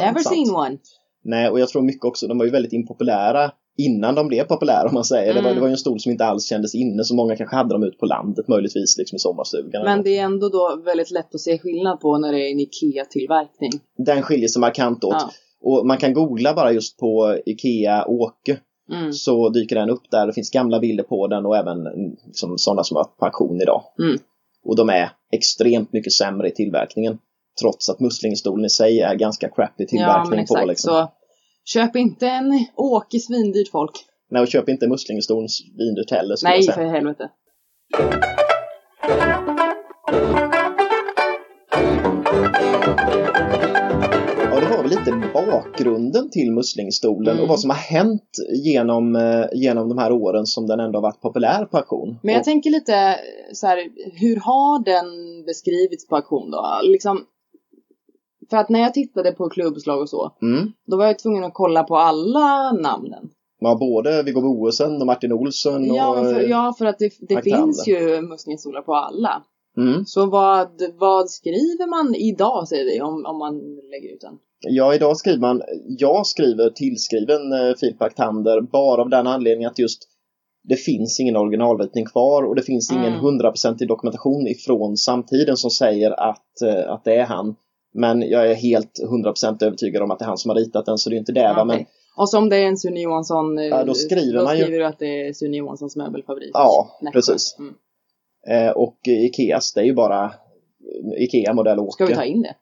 [0.00, 0.56] Never Sant, seen sant.
[0.58, 0.78] one.
[1.24, 4.88] Nej, och jag tror mycket också, de var ju väldigt impopulära innan de blev populära
[4.88, 5.34] om man säger.
[5.34, 5.54] Det, var, Mm.
[5.54, 7.82] det var ju en stol som inte alls kändes inne, så många kanske hade dem
[7.82, 9.84] ut på landet möjligtvis liksom i sommarstugan.
[9.84, 12.60] Men det är ändå då väldigt lätt att se skillnad på när det är en
[12.60, 13.70] IKEA-tillverkning.
[13.98, 15.12] Den skiljer sig markant åt.
[15.18, 15.30] Ja.
[15.64, 18.58] Och man kan googla bara just på IKEA Åke
[18.92, 19.12] Mm.
[19.12, 20.26] så dyker den upp där.
[20.26, 23.60] Det finns gamla bilder på den och även mm, liksom, sådana som har på auktion
[23.60, 23.82] idag.
[23.98, 24.16] Mm.
[24.64, 27.18] Och de är extremt mycket sämre i tillverkningen.
[27.60, 30.60] Trots att muslingstolen i sig är ganska crappy Ja, tillverkning exakt.
[30.60, 30.66] på.
[30.66, 30.88] Liksom.
[30.92, 31.08] Så
[31.64, 33.90] köp inte en Åke svindyrt folk.
[34.30, 36.36] Nej, och köp inte muslingstolen svindyrt heller.
[36.42, 37.28] Nej, för helvete.
[44.50, 47.42] Ja, det var väl lite bakgrunden till muslingstolen Mm.
[47.42, 48.30] och vad som har hänt
[48.64, 52.18] genom, eh, genom de här åren som den ändå har varit populär på auktion.
[52.22, 53.16] Men jag Och- tänker lite
[53.52, 53.78] så här,
[54.20, 55.06] hur har den
[55.46, 56.64] beskrivits på auktion då?
[56.84, 57.24] Liksom,
[58.50, 60.72] för att när jag tittade på klubbslag och så, mm.
[60.86, 63.30] då var jag tvungen att kolla på alla namnen.
[63.60, 65.96] Ja, både Viggo Boesen och Martin Olsson och...
[65.96, 69.42] Ja, för, ja, för att det, det finns ju muslingestolar på alla.
[69.76, 70.04] Mm.
[70.04, 73.54] Så vad, vad skriver man idag, säger vi, om, om man
[73.90, 74.38] lägger ut den?
[74.68, 75.62] Ja, idag skriver man,
[75.98, 80.08] jag skriver tillskriven eh, Filip Aktander bara av den anledningen att just
[80.68, 83.20] det finns ingen originalritning kvar och det finns ingen Mm.
[83.20, 87.54] hundraprocentig dokumentation ifrån samtiden som säger att, eh, att det är han.
[87.94, 90.98] Men jag är helt 100% övertygad om att det är han som har ritat den
[90.98, 91.52] så det är inte det.
[91.56, 91.64] Va?
[91.64, 91.84] Men.
[92.16, 94.62] Och så om det är en Sune Johansson, eh, Ja, då skriver då man ju-
[94.62, 96.50] skriver du att det är Sune Johanssons möbelfabrik.
[96.54, 97.12] Ja, Nässjö.
[97.12, 97.56] precis.
[97.58, 97.74] Mm.
[98.66, 101.92] Eh, och Ikeas, det är ju bara eh, Ikea modell Åke.
[101.92, 102.54] Ska vi ta in det?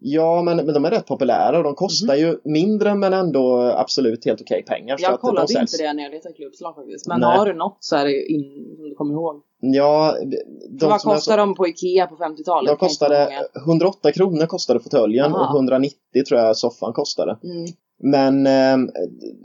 [0.00, 4.24] Ja, men, men de är rätt populära och de kostar ju mindre men ändå absolut
[4.24, 4.96] helt okej pengar.
[5.00, 5.74] Jag de kollade säljs.
[5.74, 7.06] inte det när jag letade klubbslag faktiskt.
[7.08, 7.38] Men Nej.
[7.38, 9.42] har du något så är det in, som du kommer ihåg.
[9.60, 10.16] Ja,
[10.70, 12.70] de vad är kostar de på Ikea på 50-talet?
[12.70, 13.64] De kostade många.
[13.66, 17.38] 108 kronor kostade fåtöljen och 190 tror jag soffan kostade.
[17.44, 17.66] Mm.
[17.98, 18.92] Men eh,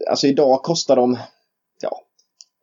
[0.09, 1.17] alltså idag kostar de
[1.81, 2.01] ja,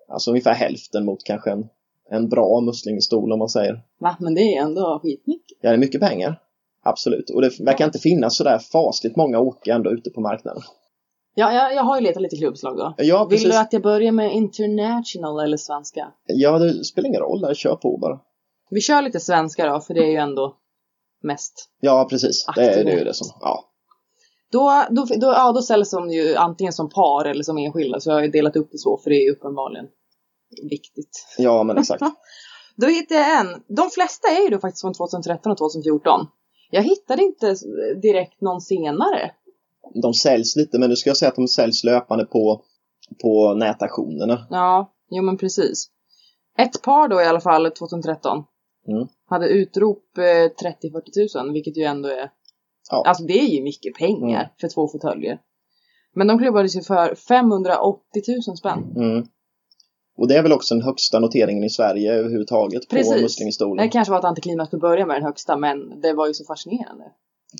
[0.09, 1.69] alltså ungefär hälften mot kanske en,
[2.11, 3.83] en bra muslingstol om man säger.
[3.99, 4.17] Va?
[4.21, 5.59] Men det är ändå skitmycket.
[5.61, 6.41] Ja, det är mycket pengar.
[6.83, 7.31] Absolut.
[7.31, 10.63] Och det verkar inte finnas sådär fasligt många åker ändå ute på marknaden.
[11.41, 12.95] Ja, jag, jag har ju letat lite klubbslag då.
[12.99, 13.53] Ja, Vill precis.
[13.53, 16.13] du att jag börjar med international eller svenska?
[16.27, 17.41] Ja, det spelar ingen roll.
[17.41, 18.21] Där, kör på bara.
[18.71, 20.57] Vi kör lite svenska då, för det är ju ändå
[21.23, 21.69] mest.
[21.81, 22.47] Ja, precis.
[22.55, 23.27] Det, är- det är ju det som...
[23.41, 23.65] Ja.
[24.53, 28.11] Då, då, då, ja, då säljs de ju antingen som par eller som enskilda, så
[28.11, 29.87] jag har ju delat upp det så, för det är ju uppenbarligen
[30.71, 31.27] viktigt.
[31.39, 32.03] ja, men exakt.
[32.77, 33.63] Då hittade jag en.
[33.77, 36.27] De flesta är ju då faktiskt från 2013 och 2014.
[36.71, 37.55] Jag hittade inte
[38.03, 39.31] direkt någon senare.
[40.03, 42.65] De säljs lite, men nu ska jag säga att de säljs löpande på,
[43.23, 44.47] på nätauktionerna.
[44.51, 45.87] Ja, jo men precis.
[46.59, 48.45] Ett par då i alla fall 2013
[48.89, 49.09] Mm.
[49.27, 52.31] hade utrop eh, 30-40 tusen, vilket ju ändå är,
[52.91, 53.05] Ja.
[53.07, 54.49] alltså det är ju mycket pengar Mm.
[54.61, 55.39] för två fåtöljer.
[56.15, 58.01] Men de klubbades ju för 580
[58.49, 58.93] 000 spänn.
[58.97, 59.27] Mm.
[60.19, 63.23] Och det är väl också den högsta noteringen i Sverige överhuvudtaget på Precis.
[63.23, 63.87] muslingestolen.
[63.87, 66.45] Det kanske var ett antiklimax att börja med den högsta, men det var ju så
[66.45, 67.05] fascinerande.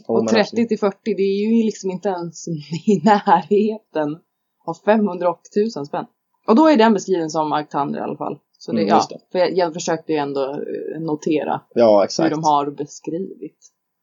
[0.07, 0.69] Och men 30 absolut.
[0.69, 4.19] till 40, det är ju liksom inte ens i närheten
[4.67, 5.41] av 580
[5.77, 6.07] 000 spänn.
[6.47, 8.39] Och då är den beskriven som Arctander i alla fall.
[8.59, 9.19] Så det, Mm, ja, det.
[9.33, 13.59] för jag, jag försökte ju ändå eh, notera Ja, hur de har beskrivit.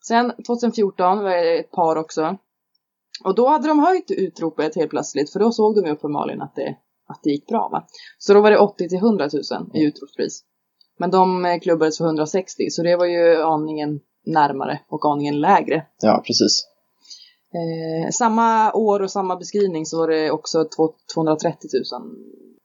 [0.08, 2.38] Sen 2014 var det ett par också.
[3.24, 6.56] Och då hade de höjt utropet helt plötsligt, för då såg de ju uppenbarligen att
[6.56, 7.70] det, att det gick bra.
[7.72, 7.88] Va?
[8.18, 10.44] Så då var det 80 till 100 000 i utropspris.
[11.00, 14.00] Men de eh, klubbades för 160, så det var ju aningen
[14.34, 15.86] närmare och aningen lägre.
[16.02, 16.66] Ja, precis.
[17.54, 22.02] Eh, samma år och samma beskrivning så var det också två- 230 000.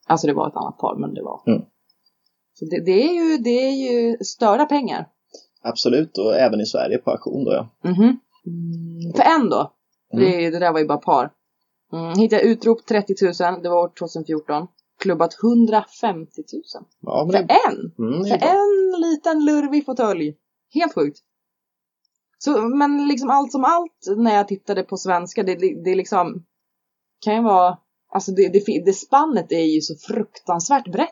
[0.07, 1.42] Alltså det var ett annat par, men det var.
[1.46, 1.62] Mm.
[2.55, 5.09] Så det, det, är ju, det är ju störda pengar.
[5.62, 7.68] Absolut, och även i Sverige på auktion då ja.
[7.90, 8.18] Mhm.
[8.46, 9.12] Mm.
[9.16, 9.72] För en då.
[10.12, 10.25] Mm.
[10.25, 11.31] Det, det där var ju bara par.
[11.92, 14.66] Mm, hittade jag utrop 30 000, det var år 2014.
[15.01, 16.62] Klubbat 150 000.
[17.01, 18.07] Ja, För det, en!
[18.09, 20.37] mm, För en liten lurvig fåtölj.
[20.75, 21.18] Helt sjukt.
[22.44, 26.44] Så, men liksom allt som allt när jag tittade på svenska, det, det, liksom
[27.24, 27.78] kan ju vara,
[28.12, 31.09] alltså det, det, det spannet är ju så fruktansvärt brett.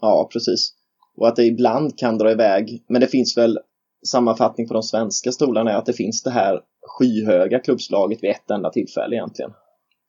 [0.00, 0.72] Ja, precis.
[1.16, 2.84] Och att det ibland kan dra iväg.
[2.88, 3.58] Men det finns väl
[4.06, 8.50] sammanfattning på de svenska stolarna är att det finns det här skyhöga klubbslaget vid ett
[8.50, 9.50] enda tillfälle egentligen.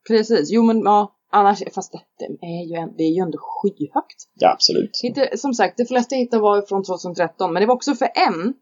[0.07, 4.29] Precis, jo men ja, annars, fast det, är ju, det är ju ändå skyhögt.
[4.33, 4.99] Ja, absolut.
[5.03, 8.09] Hittade, som sagt, det flesta jag hittade var från 2013, men det var också för
[8.15, 8.53] en.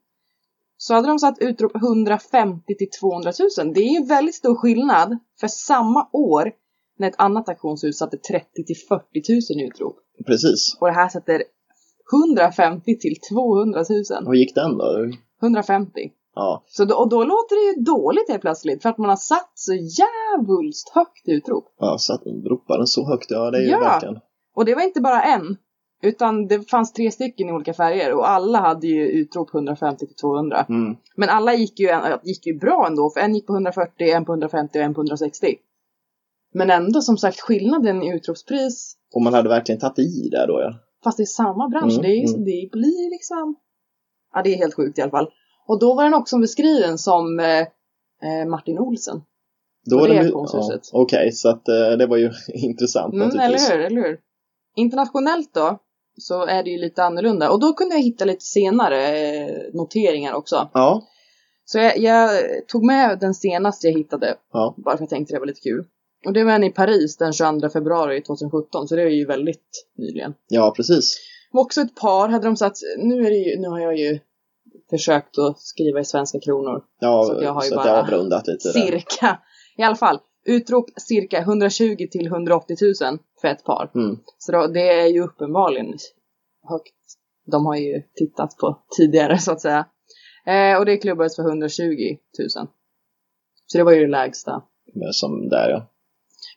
[0.86, 3.74] Så hade de satt utrop 150 till 200 000.
[3.74, 6.52] Det är ju en väldigt stor skillnad för samma år
[7.00, 9.04] när ett annat auktionshus satte 30 till 40
[9.56, 9.96] 000 i utrop.
[10.26, 10.78] Precis.
[10.80, 11.44] Och det här sätter
[12.14, 14.28] 150 till 200 000.
[14.28, 15.12] Hur gick den då?
[15.42, 15.92] 150.
[16.36, 19.16] Ja, Så då, och då låter det ju dåligt helt plötsligt för att man har
[19.16, 21.66] satt så jävulst högt utrop.
[21.80, 23.32] ja så att ropar den så högt.
[23.32, 23.80] Ja, det är ju Ja.
[23.80, 24.20] verkligen.
[24.56, 25.58] Och det var inte bara en.
[26.04, 30.16] Utan det fanns tre stycken i olika färger och alla hade ju utrop 150 till
[30.16, 30.66] 200.
[30.70, 30.96] Mm.
[31.16, 31.90] Men alla gick ju,
[32.24, 35.02] gick ju bra ändå, för en gick på 140, en på 150 och en på
[35.02, 35.56] 160.
[36.54, 40.62] Men ändå som sagt skillnaden i utropspris, Och man hade verkligen tagit i där då
[40.62, 40.74] ja.
[41.04, 42.44] fast det är samma bransch, Mm, det, är, mm.
[42.44, 43.56] det blir liksom...
[44.34, 45.30] Ja, det är helt sjukt i alla fall.
[45.68, 47.60] Och då var den också beskriven som eh,
[48.30, 49.22] eh, Martin Olsen.
[49.86, 50.90] Då var det auktionshuset.
[50.94, 53.70] ja, Okej, så att eh, det var ju intressant Mm, naturligtvis.
[53.70, 54.20] eller hur, eller hur?
[54.76, 55.80] Internationellt då,
[56.18, 57.52] så är det ju lite annorlunda.
[57.52, 60.70] Och då kunde jag hitta lite senare eh, noteringar också.
[60.74, 61.08] Ja,
[61.66, 62.30] Så jag, jag
[62.68, 65.62] tog med den senaste jag hittade, ja, bara för att jag tänkte det var lite
[65.62, 65.86] kul.
[66.26, 69.88] Och det var en i Paris den 22 februari 2017, så det är ju väldigt
[69.98, 70.34] nyligen.
[70.48, 71.18] ja precis.
[71.54, 74.20] Och också ett par hade de satt, nu, är det ju, nu har jag ju
[74.90, 76.84] försökt att skriva i svenska kronor.
[77.00, 78.86] Ja, Så att jag har ju bara jag avrundat lite där.
[78.86, 79.40] Cirka,
[79.78, 83.92] i alla fall, utrop cirka 120 till 180 000 för ett par.
[83.96, 84.18] Mm.
[84.38, 85.98] Så då, det är ju uppenbarligen
[86.70, 86.96] högt.
[87.46, 89.86] De har ju tittat på tidigare så att säga.
[90.46, 91.84] Eh, och det klubbades för 120
[92.40, 92.68] 000.
[93.66, 94.64] Så det var ju det lägsta.
[94.94, 95.90] Men Som där ja.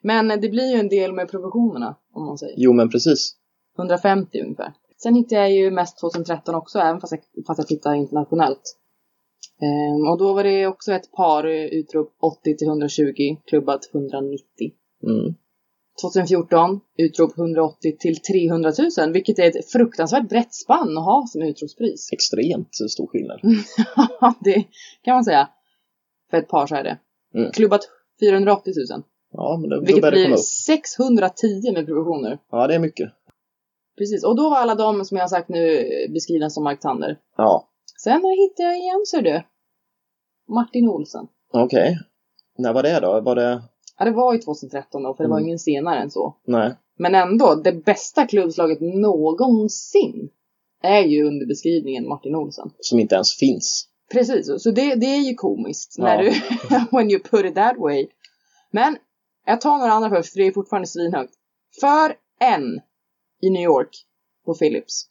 [0.03, 2.55] Men det blir ju en del med provisionerna om man säger.
[2.57, 3.37] Jo men precis.
[3.79, 4.73] 150 ungefär.
[5.03, 8.77] Sen hittade jag ju mest 2013 också, även fast jag, fast jag tittar internationellt.
[9.61, 14.45] Ehm, och då var det också ett par eh, utrop 80 till 120, klubbat 190.
[15.03, 15.35] Mm.
[16.03, 21.43] 2014 utrop 180 till 300 000, vilket är ett fruktansvärt brett spann att ha som
[21.43, 22.13] utropspris.
[22.13, 23.41] Extremt stor skillnad.
[24.21, 24.65] Ja, det
[25.03, 25.49] kan man säga.
[26.31, 26.99] För ett par så är det.
[27.35, 27.53] Mm.
[27.53, 27.81] Klubbat
[28.21, 29.03] 480 000.
[29.33, 30.39] Ja, men Vilket det komma blir upp.
[30.39, 32.39] 610 med provisioner.
[32.51, 33.13] Ja, det är mycket.
[33.99, 36.81] Precis, och då var alla de som jag har sagt nu beskrivna som Mark
[37.37, 37.69] Ja,
[38.03, 39.43] Sen hittade jag igen ser du.
[40.49, 41.27] Martin Olsen.
[41.53, 41.99] okej.
[42.59, 43.21] När var det då?
[43.21, 43.63] Var det...
[43.99, 45.47] Ja, det var ju 2013 då, för det var Mm.
[45.49, 46.37] ingen senare än så.
[46.45, 46.75] Nej.
[46.99, 50.29] Men ändå, det bästa klubbslaget någonsin
[50.83, 52.71] är ju under beskrivningen Martin Olsen.
[52.81, 53.89] Som inte ens finns.
[54.13, 56.05] Precis, så det, det är ju komiskt Ja.
[56.05, 56.33] när du,
[56.97, 58.09] when you put it that way.
[58.71, 58.97] Men
[59.47, 61.33] jag tar några andra först, för det är fortfarande svinhögt.
[61.81, 62.81] För en
[63.43, 63.91] i New York
[64.45, 65.07] på Philips.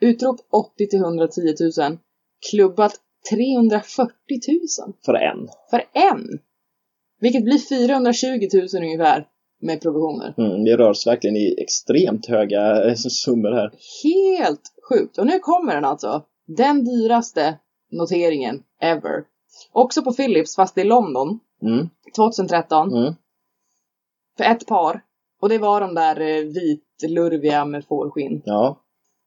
[0.00, 1.40] Utrop 80 till 110
[1.78, 1.98] 000.
[2.50, 2.92] Klubbat
[3.30, 4.14] 340
[4.86, 5.48] 000 För en.
[5.70, 6.38] för en.
[7.22, 9.26] Vilket blir 420 000 ungefär
[9.60, 10.34] med provisioner.
[10.38, 13.72] Mm, det rör sig verkligen i extremt höga eh, summor här.
[14.04, 15.18] Helt sjukt.
[15.18, 16.22] Och nu kommer den alltså.
[16.46, 17.58] Den dyraste
[17.90, 19.24] noteringen ever.
[19.72, 21.38] Också på Philips, fast i London.
[21.62, 21.88] Mm.
[22.16, 22.94] 2013.
[22.94, 23.14] Mm.
[24.36, 25.00] För ett par.
[25.40, 28.42] Och det var de där eh, vitlurviga med fårskinn.
[28.44, 28.81] Ja.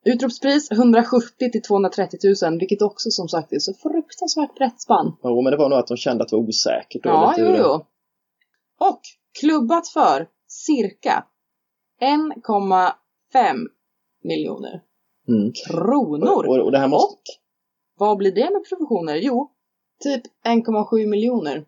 [0.10, 5.18] Utropspris 170 till 230 000, vilket också som sagt är så fruktansvärt brett spann.
[5.24, 7.04] Jo, men det var nog att de kände att det var osäkert.
[7.04, 7.86] då, Ja, jo, det- jo.
[8.90, 9.02] Och
[9.40, 11.26] klubbat för cirka
[12.02, 13.58] 1,5
[14.24, 14.82] miljoner
[15.28, 15.52] Mm.
[15.68, 16.48] kronor.
[16.48, 17.08] Och, och här måste...
[17.08, 17.18] Och
[17.98, 19.16] vad blir det med provisioner?
[19.16, 19.52] Jo,
[20.04, 21.66] typ 1,7 miljoner.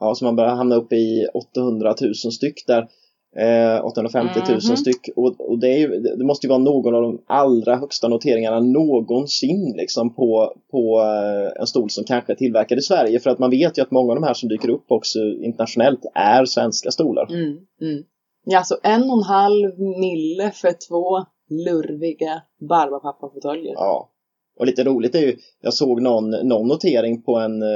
[0.00, 2.88] Ja, så man börjar hamna upp i 800 000 styck där.
[3.36, 4.76] Eh, 850 000 Mhm.
[4.76, 5.08] styck.
[5.16, 9.74] Och, och det, ju, det måste ju vara någon av de allra högsta noteringarna någonsin
[9.76, 13.20] liksom på, på eh, en stol som kanske är tillverkad i Sverige.
[13.20, 16.00] För att man vet ju att många av de här som dyker upp också internationellt
[16.14, 17.26] är svenska stolar.
[17.30, 17.46] Mm,
[17.80, 18.02] mm.
[18.46, 23.72] Ja, så en och en halv mille för två lurviga Barbapapa-fåtöljer.
[23.74, 24.10] Ja.
[24.58, 27.68] Och lite roligt är ju, jag såg någon, någon notering på en, eh,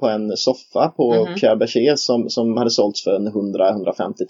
[0.00, 1.34] på en soffa på Mhm.
[1.34, 3.34] Pierre Berger som, som hade sålts för en 100-150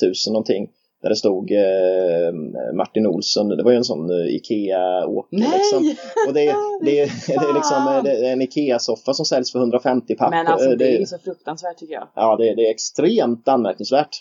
[0.03, 0.69] 000 någonting.
[1.03, 2.33] Där det stod eh,
[2.77, 5.95] Martin Olsson, det var ju en sån eh, Ikea-åker liksom.
[6.29, 9.53] Och det, är- det, är- det är liksom eh, det är en Ikea-soffa som säljs
[9.53, 10.31] för 150 papp.
[10.31, 12.09] Men alltså det är ju så fruktansvärt tycker jag.
[12.15, 14.17] Ja, det, det är extremt anmärkningsvärt.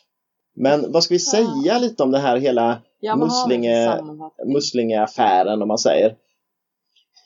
[0.55, 4.01] Men vad ska vi säga lite om det här hela Ja, Muslinge-?
[4.45, 6.15] Muslinge-affären om man säger?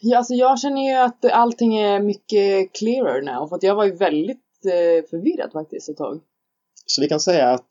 [0.04, 3.48] Ja, alltså jag känner ju att allting är mycket clearer nu.
[3.50, 6.22] För att jag var ju väldigt eh, förvirrad faktiskt ett tag.
[6.86, 7.70] Så vi kan säga att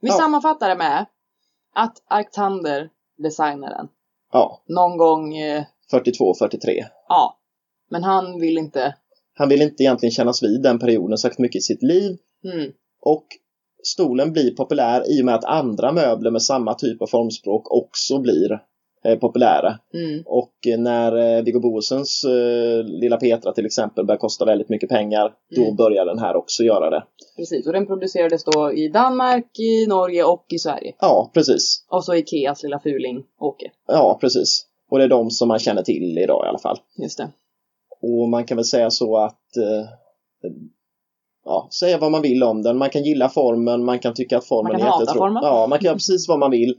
[0.00, 0.14] Vi Ja.
[0.14, 1.06] sammanfattar det med
[1.74, 3.88] att Arctander designade den.
[4.32, 6.84] ja, Någon gång, eh, 42-43.
[7.08, 7.38] ja.
[7.90, 8.94] Men han vill inte.
[9.34, 12.72] Han vill inte egentligen kännas vid den perioden särskilt mycket i sitt liv Mm.
[13.00, 13.26] och
[13.84, 18.18] stolen blir populär i och med att andra möbler med samma typ av formspråk också
[18.18, 18.62] blir
[19.20, 19.78] populära.
[19.94, 20.22] Mm.
[20.26, 24.88] Och eh, när eh, Viggo Boesens eh, lilla Petra till exempel börjar kosta väldigt mycket
[24.88, 25.76] pengar, då Mm.
[25.76, 27.04] börjar den här också göra det.
[27.36, 30.94] Precis, och den producerades då i Danmark, i Norge och i Sverige.
[31.00, 31.84] Ja, precis.
[31.90, 33.70] Och så Ikeas lilla fuling Åke.
[33.88, 34.66] Ja, precis.
[34.90, 36.76] Och det är de som man känner till idag i alla fall.
[37.02, 37.28] Just det.
[38.02, 39.88] Och man kan väl säga så att eh,
[41.44, 42.78] ja, säga vad man vill om den.
[42.78, 45.18] Man kan gilla formen, man kan tycka att formen Man kan är jättetråkig.
[45.18, 45.42] formen.
[45.44, 46.74] Ja, man kan göra precis vad man vill.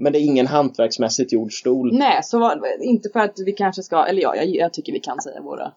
[0.00, 1.92] Men det är ingen hantverksmässigt gjord stol.
[1.92, 5.00] Nej, så var, inte för att vi kanske ska, eller ja, jag, jag tycker vi
[5.00, 5.72] kan säga våra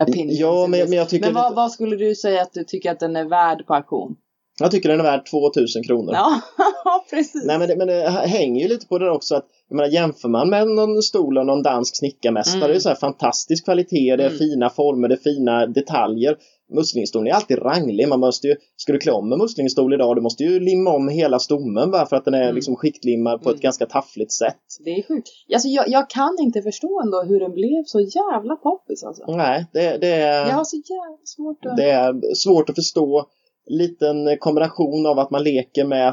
[0.00, 0.40] opinions.
[0.40, 2.90] Ja, men, men jag tycker, Men vad, lite, vad skulle du säga att du tycker
[2.90, 4.16] att den är värd på auktion?
[4.60, 6.14] jag tycker den är värd 2000 kronor.
[6.84, 7.44] Ja, precis.
[7.46, 10.28] Nej, men det, men det hänger ju lite på det också att jag menar, jämför
[10.28, 12.70] man med någon stol och någon dansk snickarmästare, Mm.
[12.70, 14.38] det är så här fantastisk kvalitet, det är Mm.
[14.38, 16.36] fina former, det är fina detaljer.
[16.74, 20.20] Muslingstolen är alltid ranglig, man måste ju, ska du klä om en muslingstol idag, du
[20.22, 22.54] måste ju limma om hela stommen bara för att den är Mm.
[22.54, 23.56] liksom skiktlimmad på Mm.
[23.56, 24.56] ett ganska taffligt sätt.
[24.84, 25.28] Det är sjukt.
[25.52, 29.24] Alltså, jag, jag kan inte förstå ändå hur den blev så jävla poppis alltså.
[29.36, 31.76] Nej, det, det, är, Jag har så jävla svårt att...
[31.76, 33.26] det är svårt att förstå.
[33.66, 36.08] Liten kombination av att man leker med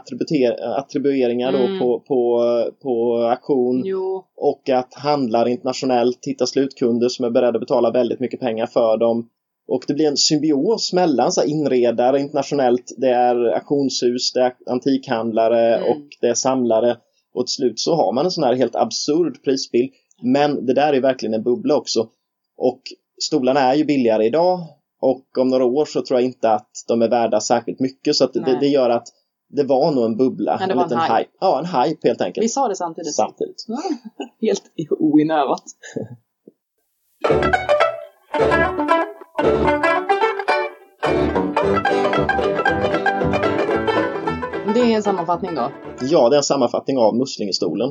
[0.77, 1.61] attribueringar Mm.
[1.61, 2.43] då på, på,
[2.83, 8.19] på auktion Jo, och att handlar internationellt hittar slutkunder som är beredda att betala väldigt
[8.19, 9.29] mycket pengar för dem.
[9.69, 14.53] Och det blir en symbios mellan så här, inredare internationellt, det är auktionshus, det är
[14.65, 15.89] antikhandlare Mm.
[15.89, 16.97] och det är samlare.
[17.33, 19.91] Och till slut så har man en sån här helt absurd prisbild.
[20.21, 22.07] Men det där är verkligen en bubbla också.
[22.57, 22.81] Och
[23.23, 24.59] stolarna är ju billigare idag
[25.01, 28.23] och om några år så tror jag inte att de är värda särskilt mycket så
[28.23, 29.07] att det, det gör att
[29.49, 30.57] det var nog en bubbla.
[30.59, 31.29] Men det en var en liten hype.
[31.39, 32.43] Ja, en hype helt enkelt.
[32.43, 33.15] vi sa det samtidigt.
[33.15, 33.65] Samtidigt.
[34.41, 34.63] Helt
[34.99, 35.63] oinövat.
[44.73, 45.71] Det är en sammanfattning då.
[46.01, 47.89] Ja, det är en sammanfattning av Muslingestolen.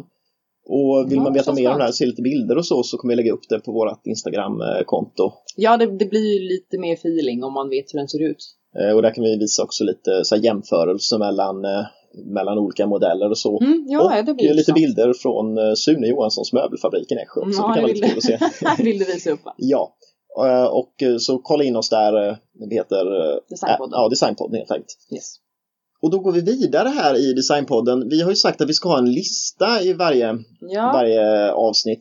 [0.71, 2.97] Och vill Ja, man veta mer om det här, se lite bilder och så, så
[2.99, 5.33] kommer vi lägga upp det på vårt Instagram-konto.
[5.57, 8.37] Ja, det, det blir ju lite mer feeling om man vet hur den ser ut.
[8.81, 11.85] Eh, Och där kan vi visa också lite så här, jämförelse mellan, eh,
[12.35, 13.61] mellan olika modeller och så.
[13.61, 17.41] Mm, ja, och det blir lite bilder från eh, Sune Johanssons möbelfabrik i Nässjö.
[17.41, 18.39] så det kan vara lite kul att se.
[18.83, 19.55] vill du visa upp va?
[19.59, 19.95] ja,
[20.69, 22.29] och eh, så kolla in oss där.
[22.29, 22.37] eh,
[22.69, 23.91] Det heter eh, Designpodden.
[23.93, 24.97] Ja, Designpodden helt enkelt.
[25.15, 25.35] Yes.
[26.03, 28.09] Och då går vi vidare här i Designpodden.
[28.09, 32.01] Vi har ju sagt att vi ska ha en lista i varje Ja, varje avsnitt.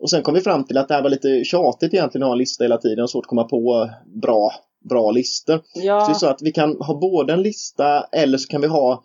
[0.00, 2.32] Och sen kom vi fram till att det här var lite tjatigt egentligen att ha
[2.34, 3.90] en lista hela tiden och svårt att komma på
[4.22, 4.50] bra,
[4.88, 5.56] bra listor.
[5.56, 8.60] Så det är ja, så att vi kan ha både en lista eller så kan
[8.60, 9.04] vi ha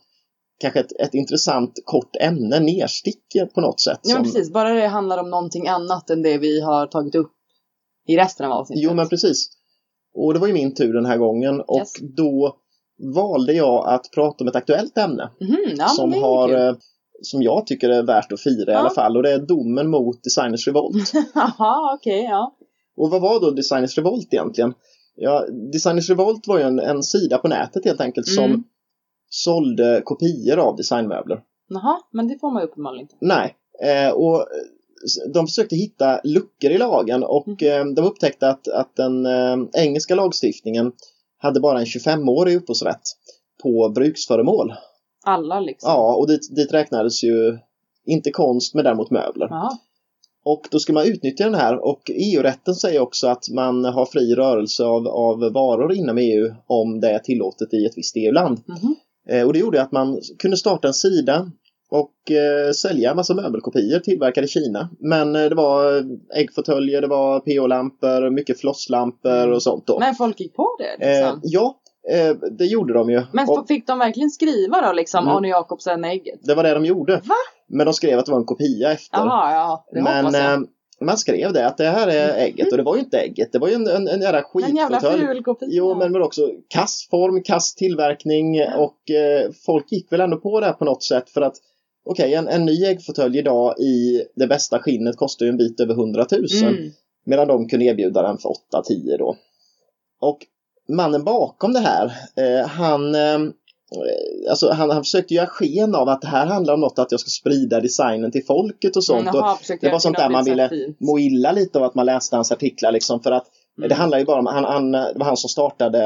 [0.59, 3.23] kanske ett, ett intressant kort ämne, nerstick
[3.55, 3.99] på något sätt.
[4.03, 4.53] ja som- precis.
[4.53, 7.31] Bara det handlar om någonting annat än det vi har tagit upp
[8.07, 8.83] i resten av avsnittet.
[8.83, 9.49] Jo men precis.
[10.15, 11.93] Och det var ju min tur den här gången och Yes.
[12.15, 12.55] då
[13.15, 16.57] valde jag att prata om ett aktuellt ämne Mhm, ja, som, har, kul.
[16.57, 16.75] eh,
[17.21, 18.79] som jag tycker är värt att fira i Ja.
[18.79, 21.11] alla fall och det är domen mot Designers Revolt.
[21.35, 22.57] Jaha, okej, ja.
[22.97, 24.73] Och vad var då Designers Revolt egentligen?
[25.15, 28.63] Ja, Designers Revolt var ju en, en sida på nätet helt enkelt som Mm.
[29.29, 31.41] sålde kopior av designmöbler.
[31.67, 33.15] Jaha, men det får man ju uppenbarligen inte.
[33.21, 34.45] Nej, eh, och
[35.33, 40.15] de försökte hitta luckor i lagen och eh, de upptäckte att, att den eh, engelska
[40.15, 40.91] lagstiftningen
[41.37, 43.01] hade bara en 25-årig upphovsrätt
[43.63, 44.73] på bruksföremål.
[45.23, 45.89] Alla liksom.
[45.91, 47.57] Ja, och dit, dit räknades ju
[48.05, 49.47] inte konst men däremot möbler.
[49.49, 49.77] Jaha.
[50.45, 54.35] Och då ska man utnyttja den här och EU-rätten säger också att man har fri
[54.35, 58.61] rörelse av, av varor inom EU om det är tillåtet i ett visst EU-land.
[58.65, 58.95] Mhm.
[59.29, 61.51] Eh, och det gjorde att man kunde starta en sida
[61.93, 64.89] och eh, sälja en massa möbelkopior tillverkade i Kina.
[64.99, 66.03] Men eh, det var
[66.35, 69.99] äggfåtöljer, det var PO-lampor, mycket flosslampor och sånt då.
[69.99, 71.39] Men folk gick på det eh, liksom.
[71.43, 71.75] ja,
[72.11, 73.21] eh, det gjorde de ju.
[73.33, 75.35] Men Och fick de verkligen skriva då liksom Mm.
[75.37, 76.39] Arne Jacobsen ägget?
[76.43, 77.13] det var det de gjorde.
[77.13, 77.35] Va?
[77.67, 79.17] Men de skrev att det var en kopia efter.
[79.17, 79.85] Jaha, ja.
[79.91, 80.53] Det Men hoppas jag.
[80.53, 80.59] eh,
[81.01, 83.51] man skrev det att det här är ägget och det var ju inte ägget.
[83.51, 85.27] Det var ju en, en, en jävla en jävla skitfåtölj.
[85.27, 85.67] ful kopia.
[85.71, 90.59] Jo, men, men också kass form, kass tillverkning och eh, folk gick väl ändå på
[90.59, 91.55] det här på något sätt för att
[92.05, 95.93] okej, en, en ny äggfåtölj idag i det bästa skinnet kostar ju en bit över
[95.93, 96.91] 100 000 Mm.
[97.25, 99.35] medan de kunde erbjuda den för 8-10 då.
[100.21, 100.37] Och
[100.89, 103.39] mannen bakom det här, eh, han eh,
[104.49, 107.19] Alltså han, han försökte göra sken av att det här handlar om något att jag
[107.19, 109.27] ska sprida designen till folket och sånt.
[109.27, 110.99] Mm, och det var sånt där man ville fint.
[110.99, 113.45] må illa lite av att man läste hans artiklar liksom för att
[113.77, 113.89] Mm.
[113.89, 116.05] det handlar ju bara om, han, han, det var han som startade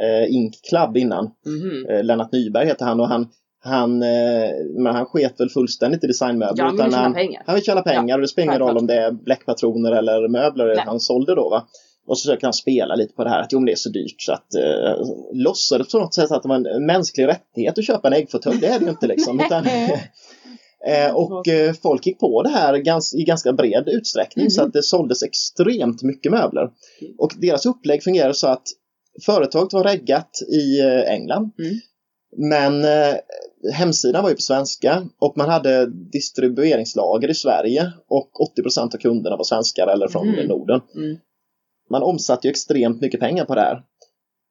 [0.00, 1.30] eh, Ink Club innan.
[1.46, 1.86] Mhm.
[1.90, 3.28] Eh, Lennart Nyberg heter han och han
[3.64, 6.54] han, eh, men han sket väl fullständigt i designmöbler.
[6.56, 7.42] Ja, han ville utan tjäna han, pengar.
[7.46, 10.66] han vill tjäna pengar och det spelar ingen roll om det är bläckpatroner eller möbler
[10.66, 10.78] Nej.
[10.86, 11.48] han sålde då.
[11.50, 11.66] Va?
[12.06, 13.88] Och så försöker han spela lite på det här att jo men det är så
[13.88, 17.86] dyrt så att eh, låtsades på något sätt att det var en- mänsklig rättighet att
[17.86, 18.58] köpa en äggfåtölj.
[18.60, 19.40] Det är det ju inte liksom.
[19.40, 19.66] Utan,
[20.86, 24.50] eh, och eh, folk gick på det här gans, i ganska bred utsträckning Mhm.
[24.50, 26.70] så att det såldes extremt mycket möbler.
[27.18, 28.62] Och deras upplägg fungerade så att
[29.26, 31.50] företaget var reggat i England.
[31.58, 31.74] Mm.
[32.36, 32.84] Men
[33.72, 39.36] hemsidan var ju på svenska och man hade distribueringslager i Sverige och 80% av kunderna
[39.36, 40.46] var svenskar eller från Mm.
[40.46, 40.80] Norden.
[40.94, 41.16] Mm.
[41.90, 43.82] Man omsatte ju extremt mycket pengar på det här.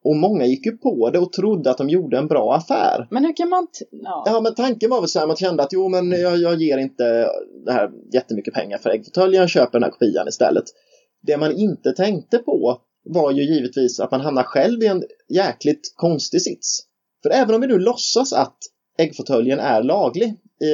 [0.04, 3.08] Och många gick ju på det och trodde att de gjorde en bra affär.
[3.12, 3.68] Men hur kan man...
[3.92, 4.24] Ja.
[4.26, 6.78] Ja, men tanken var väl så här, man kände att jo, men jag, jag ger
[6.78, 7.28] inte
[7.66, 10.64] det här jättemycket pengar för äggfåtöljen, jag köper den här kopian istället.
[11.22, 15.94] Det man inte tänkte på var ju givetvis att man hamnar själv i en jäkligt
[15.96, 16.80] konstig sits.
[17.24, 18.58] För även om vi nu låtsas att
[18.98, 20.34] äggfåtöljen är laglig
[20.64, 20.66] i,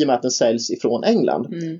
[0.00, 1.46] i, och med att den säljs ifrån England.
[1.46, 1.78] Mm.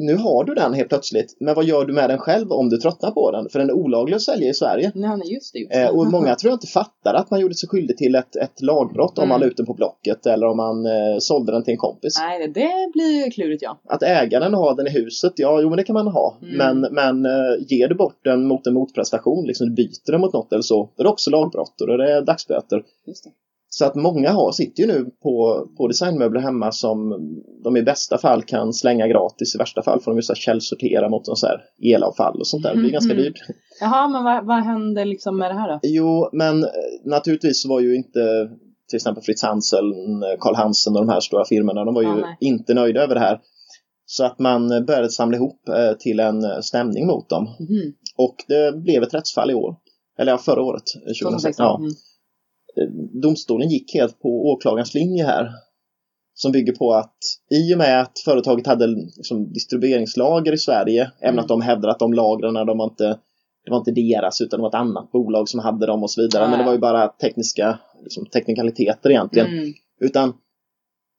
[0.00, 2.76] Nu har du den helt plötsligt, men vad gör du med den själv om du
[2.76, 3.48] tröttnar på den?
[3.48, 4.92] För den är olaglig att sälja i Sverige.
[4.94, 5.58] Nej, just det.
[5.58, 5.80] Just det.
[5.82, 8.62] Eh, och många tror jag inte fattar att man gjorde sig skyldig till ett, ett
[8.62, 9.28] lagbrott om Mm.
[9.28, 12.18] man la ut den på Blocket eller om man eh, sålde den till en kompis.
[12.18, 13.78] Nej, det- blir ju klurigt ja.
[13.88, 16.36] Att ägaren har den i huset, ja jo men det kan man ha.
[16.42, 16.56] Mm.
[16.80, 20.32] Men, men eh, ger du bort den mot en motprestation, liksom du byter den mot
[20.32, 22.82] något eller så, då är det också lagbrott och då är det dagsböter.
[23.06, 23.30] Just det.
[23.70, 27.10] Så att många har, sitter ju nu på, på designmöbler hemma som
[27.64, 31.08] de i bästa fall kan slänga gratis, i värsta fall får de ju så källsortera
[31.08, 31.60] mot så här
[31.94, 32.74] elavfall och sånt där.
[32.74, 33.22] Det blir ganska Mhm.
[33.22, 33.38] dyrt.
[33.80, 35.80] Jaha, men vad, vad händer liksom med det här då?
[35.82, 36.70] Jo, men eh,
[37.04, 38.48] naturligtvis var ju inte
[38.88, 39.92] till exempel Fritz Hansel,
[40.40, 43.20] Karl Hansen och de här stora firmorna, de var ju Ja, inte nöjda över det
[43.20, 43.40] här.
[44.06, 47.44] Så att man började samla ihop eh, till en eh, stämning mot dem.
[47.44, 47.92] Mhm.
[48.16, 49.76] Och det blev ett rättsfall i år.
[50.18, 51.22] Eller ja, förra året, eh, 2016.
[51.22, 51.66] 2016.
[51.66, 51.76] Ja.
[51.78, 51.90] Mm.
[52.80, 52.88] Eh,
[53.22, 55.50] Domstolen gick helt på åklagarens linje här.
[56.34, 57.16] Som bygger på att
[57.50, 61.42] i och med att företaget hade liksom, distribueringslager i Sverige, även Mm.
[61.42, 63.18] att de hävdar att de lagren de var inte
[63.64, 66.22] det var inte deras utan det var ett annat bolag som hade dem och så
[66.22, 66.44] vidare.
[66.44, 69.46] Ja, Men det var ju bara tekniska liksom, teknikaliteter egentligen.
[69.48, 69.72] Mm.
[70.00, 70.32] Utan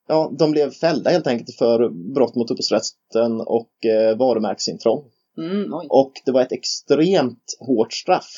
[0.07, 5.03] ja, de blev fällda helt enkelt för brott mot upphovsrätten och eh, varumärkesintrång.
[5.37, 5.73] Mm.
[5.89, 8.29] Och det var ett extremt hårt straff.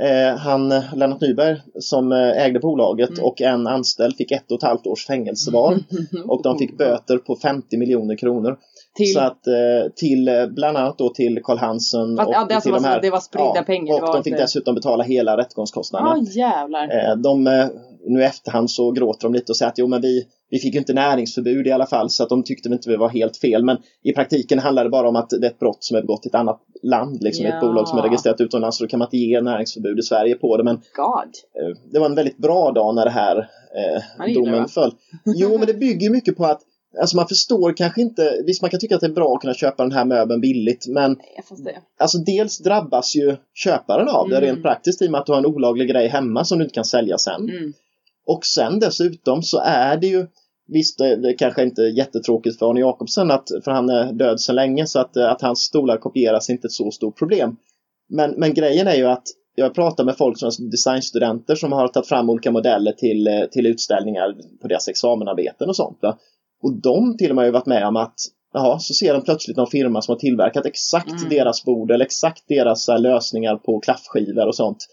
[0.00, 3.24] Eh, han, Lennart Nyberg, som eh, ägde bolaget Mm.
[3.24, 5.78] och en anställd fick ett och ett halvt års fängelse var.
[6.28, 8.56] Och de fick böter på 50 miljoner kronor.
[8.96, 12.54] Till, Så att eh, till bland annat då till Karl Hansen fast, och ja, det,
[12.54, 13.00] alltså till var, de här.
[13.00, 13.94] det var spridda Ja, pengar.
[13.94, 16.16] och det de fick inte- dessutom betala hela rättegångskostnaderna.
[16.18, 17.10] Ja, jävlar.
[17.10, 17.46] Eh, De,
[18.06, 20.74] nu i efterhand så gråter de lite och säger att jo men vi, vi fick
[20.74, 23.64] ju inte näringsförbud i alla fall så att de tyckte inte vi var helt fel.
[23.64, 26.26] Men i praktiken handlar det bara om att det är ett brott som är begått
[26.26, 27.54] i ett annat land, liksom Ja.
[27.54, 30.34] ett bolag som är registrerat utomlands så då kan man inte ge näringsförbud i Sverige
[30.34, 30.64] på det.
[30.64, 31.62] Men God.
[31.62, 34.94] eh, det var en väldigt bra dag när det här eh, det domen föll.
[35.24, 36.60] Jo men det bygger mycket på att
[37.00, 39.54] Alltså man förstår kanske inte, visst man kan tycka att det är bra att kunna
[39.54, 41.76] köpa den här möbeln billigt men Nej, det.
[42.02, 44.48] Alltså dels drabbas ju köparen av det Mm.
[44.48, 46.74] rent praktiskt i och med att du har en olaglig grej hemma som du inte
[46.74, 47.48] kan sälja sen.
[47.48, 47.72] Mm.
[48.26, 50.26] Och sen dessutom så är det ju
[50.66, 54.52] Visst, det, kanske inte är jättetråkigt för Arne Jacobsen att, för han är död så
[54.52, 57.56] länge så att, att hans stolar kopieras är inte ett så stort problem.
[58.08, 59.22] Men, men grejen är ju att
[59.54, 63.44] jag pratar med folk som är designstudenter som har tagit fram olika modeller till, eh,
[63.44, 65.98] till utställningar på deras examenarbeten och sånt.
[66.02, 66.18] Va?
[66.62, 68.14] Och de till och med har varit med om att
[68.52, 71.28] Jaha, så ser de plötsligt någon firma som har tillverkat exakt mm.
[71.28, 74.86] deras bord eller exakt deras här, lösningar på klaffskivor och sånt.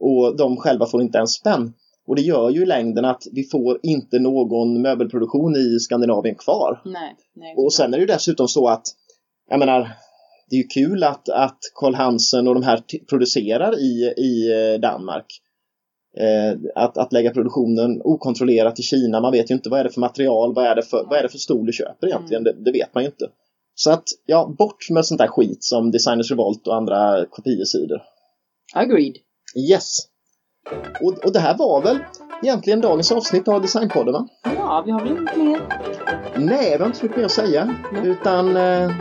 [0.00, 1.72] Och de själva får inte ens spänn.
[2.12, 6.82] Och det gör ju i längden att vi får inte någon möbelproduktion i Skandinavien kvar.
[6.84, 8.82] Nej, nej, och sen är det ju dessutom så att,
[9.50, 9.90] jag menar,
[10.50, 14.80] det är ju kul att, att Carl Hansen och de här producerar i, i eh,
[14.80, 15.26] Danmark.
[16.18, 19.90] Eh, att, att lägga produktionen okontrollerat i Kina, man vet ju inte vad är det
[19.90, 22.56] för material, vad är det för, vad är det för stol du köper egentligen, mm.
[22.56, 23.28] det, det, vet man ju inte.
[23.74, 28.02] Så att, ja, bort med sånt där skit som Designers Revolt och andra kopiesidor.
[28.74, 29.16] Agreed.
[29.70, 30.11] Yes.
[31.00, 31.98] Och, och det här var väl
[32.42, 34.26] egentligen dagens avsnitt av Designpodden va?
[34.42, 35.60] Ja, vi har väl inte mer?
[36.36, 37.74] Nej, vi har inte så mycket mer att säga.
[37.90, 38.04] Mm.
[38.04, 38.92] Utan eh,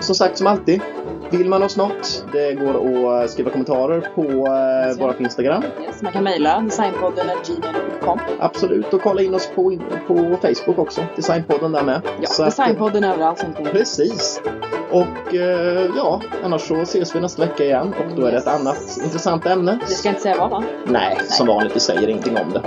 [0.00, 0.80] som sagt som alltid,
[1.30, 5.62] vill man oss något, det går att skriva kommentarer på eh, vårt Instagram.
[5.86, 11.04] Yes, man kan mejla designpodden.gmail.com Absolut, och kolla in oss på, på Facebook också.
[11.16, 12.02] Designpodden där med.
[12.20, 13.44] Ja, så Designpodden att, överallt.
[13.72, 14.40] Precis.
[14.90, 18.46] Och eh, ja, annars så ses vi nästa vecka igen och då är det ett
[18.46, 19.78] annat intressant ämne.
[19.88, 20.64] Vi ska inte säga vad va?
[20.84, 21.26] Nej, Nej.
[21.28, 22.62] som vanligt, vi säger ingenting om det.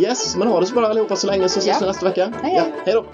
[0.00, 1.86] Yes, men ha det så bra allihopa så länge så ses vi ja.
[1.86, 2.32] nästa vecka.
[2.42, 2.56] Hej, hej.
[2.56, 3.04] Ja, hej då!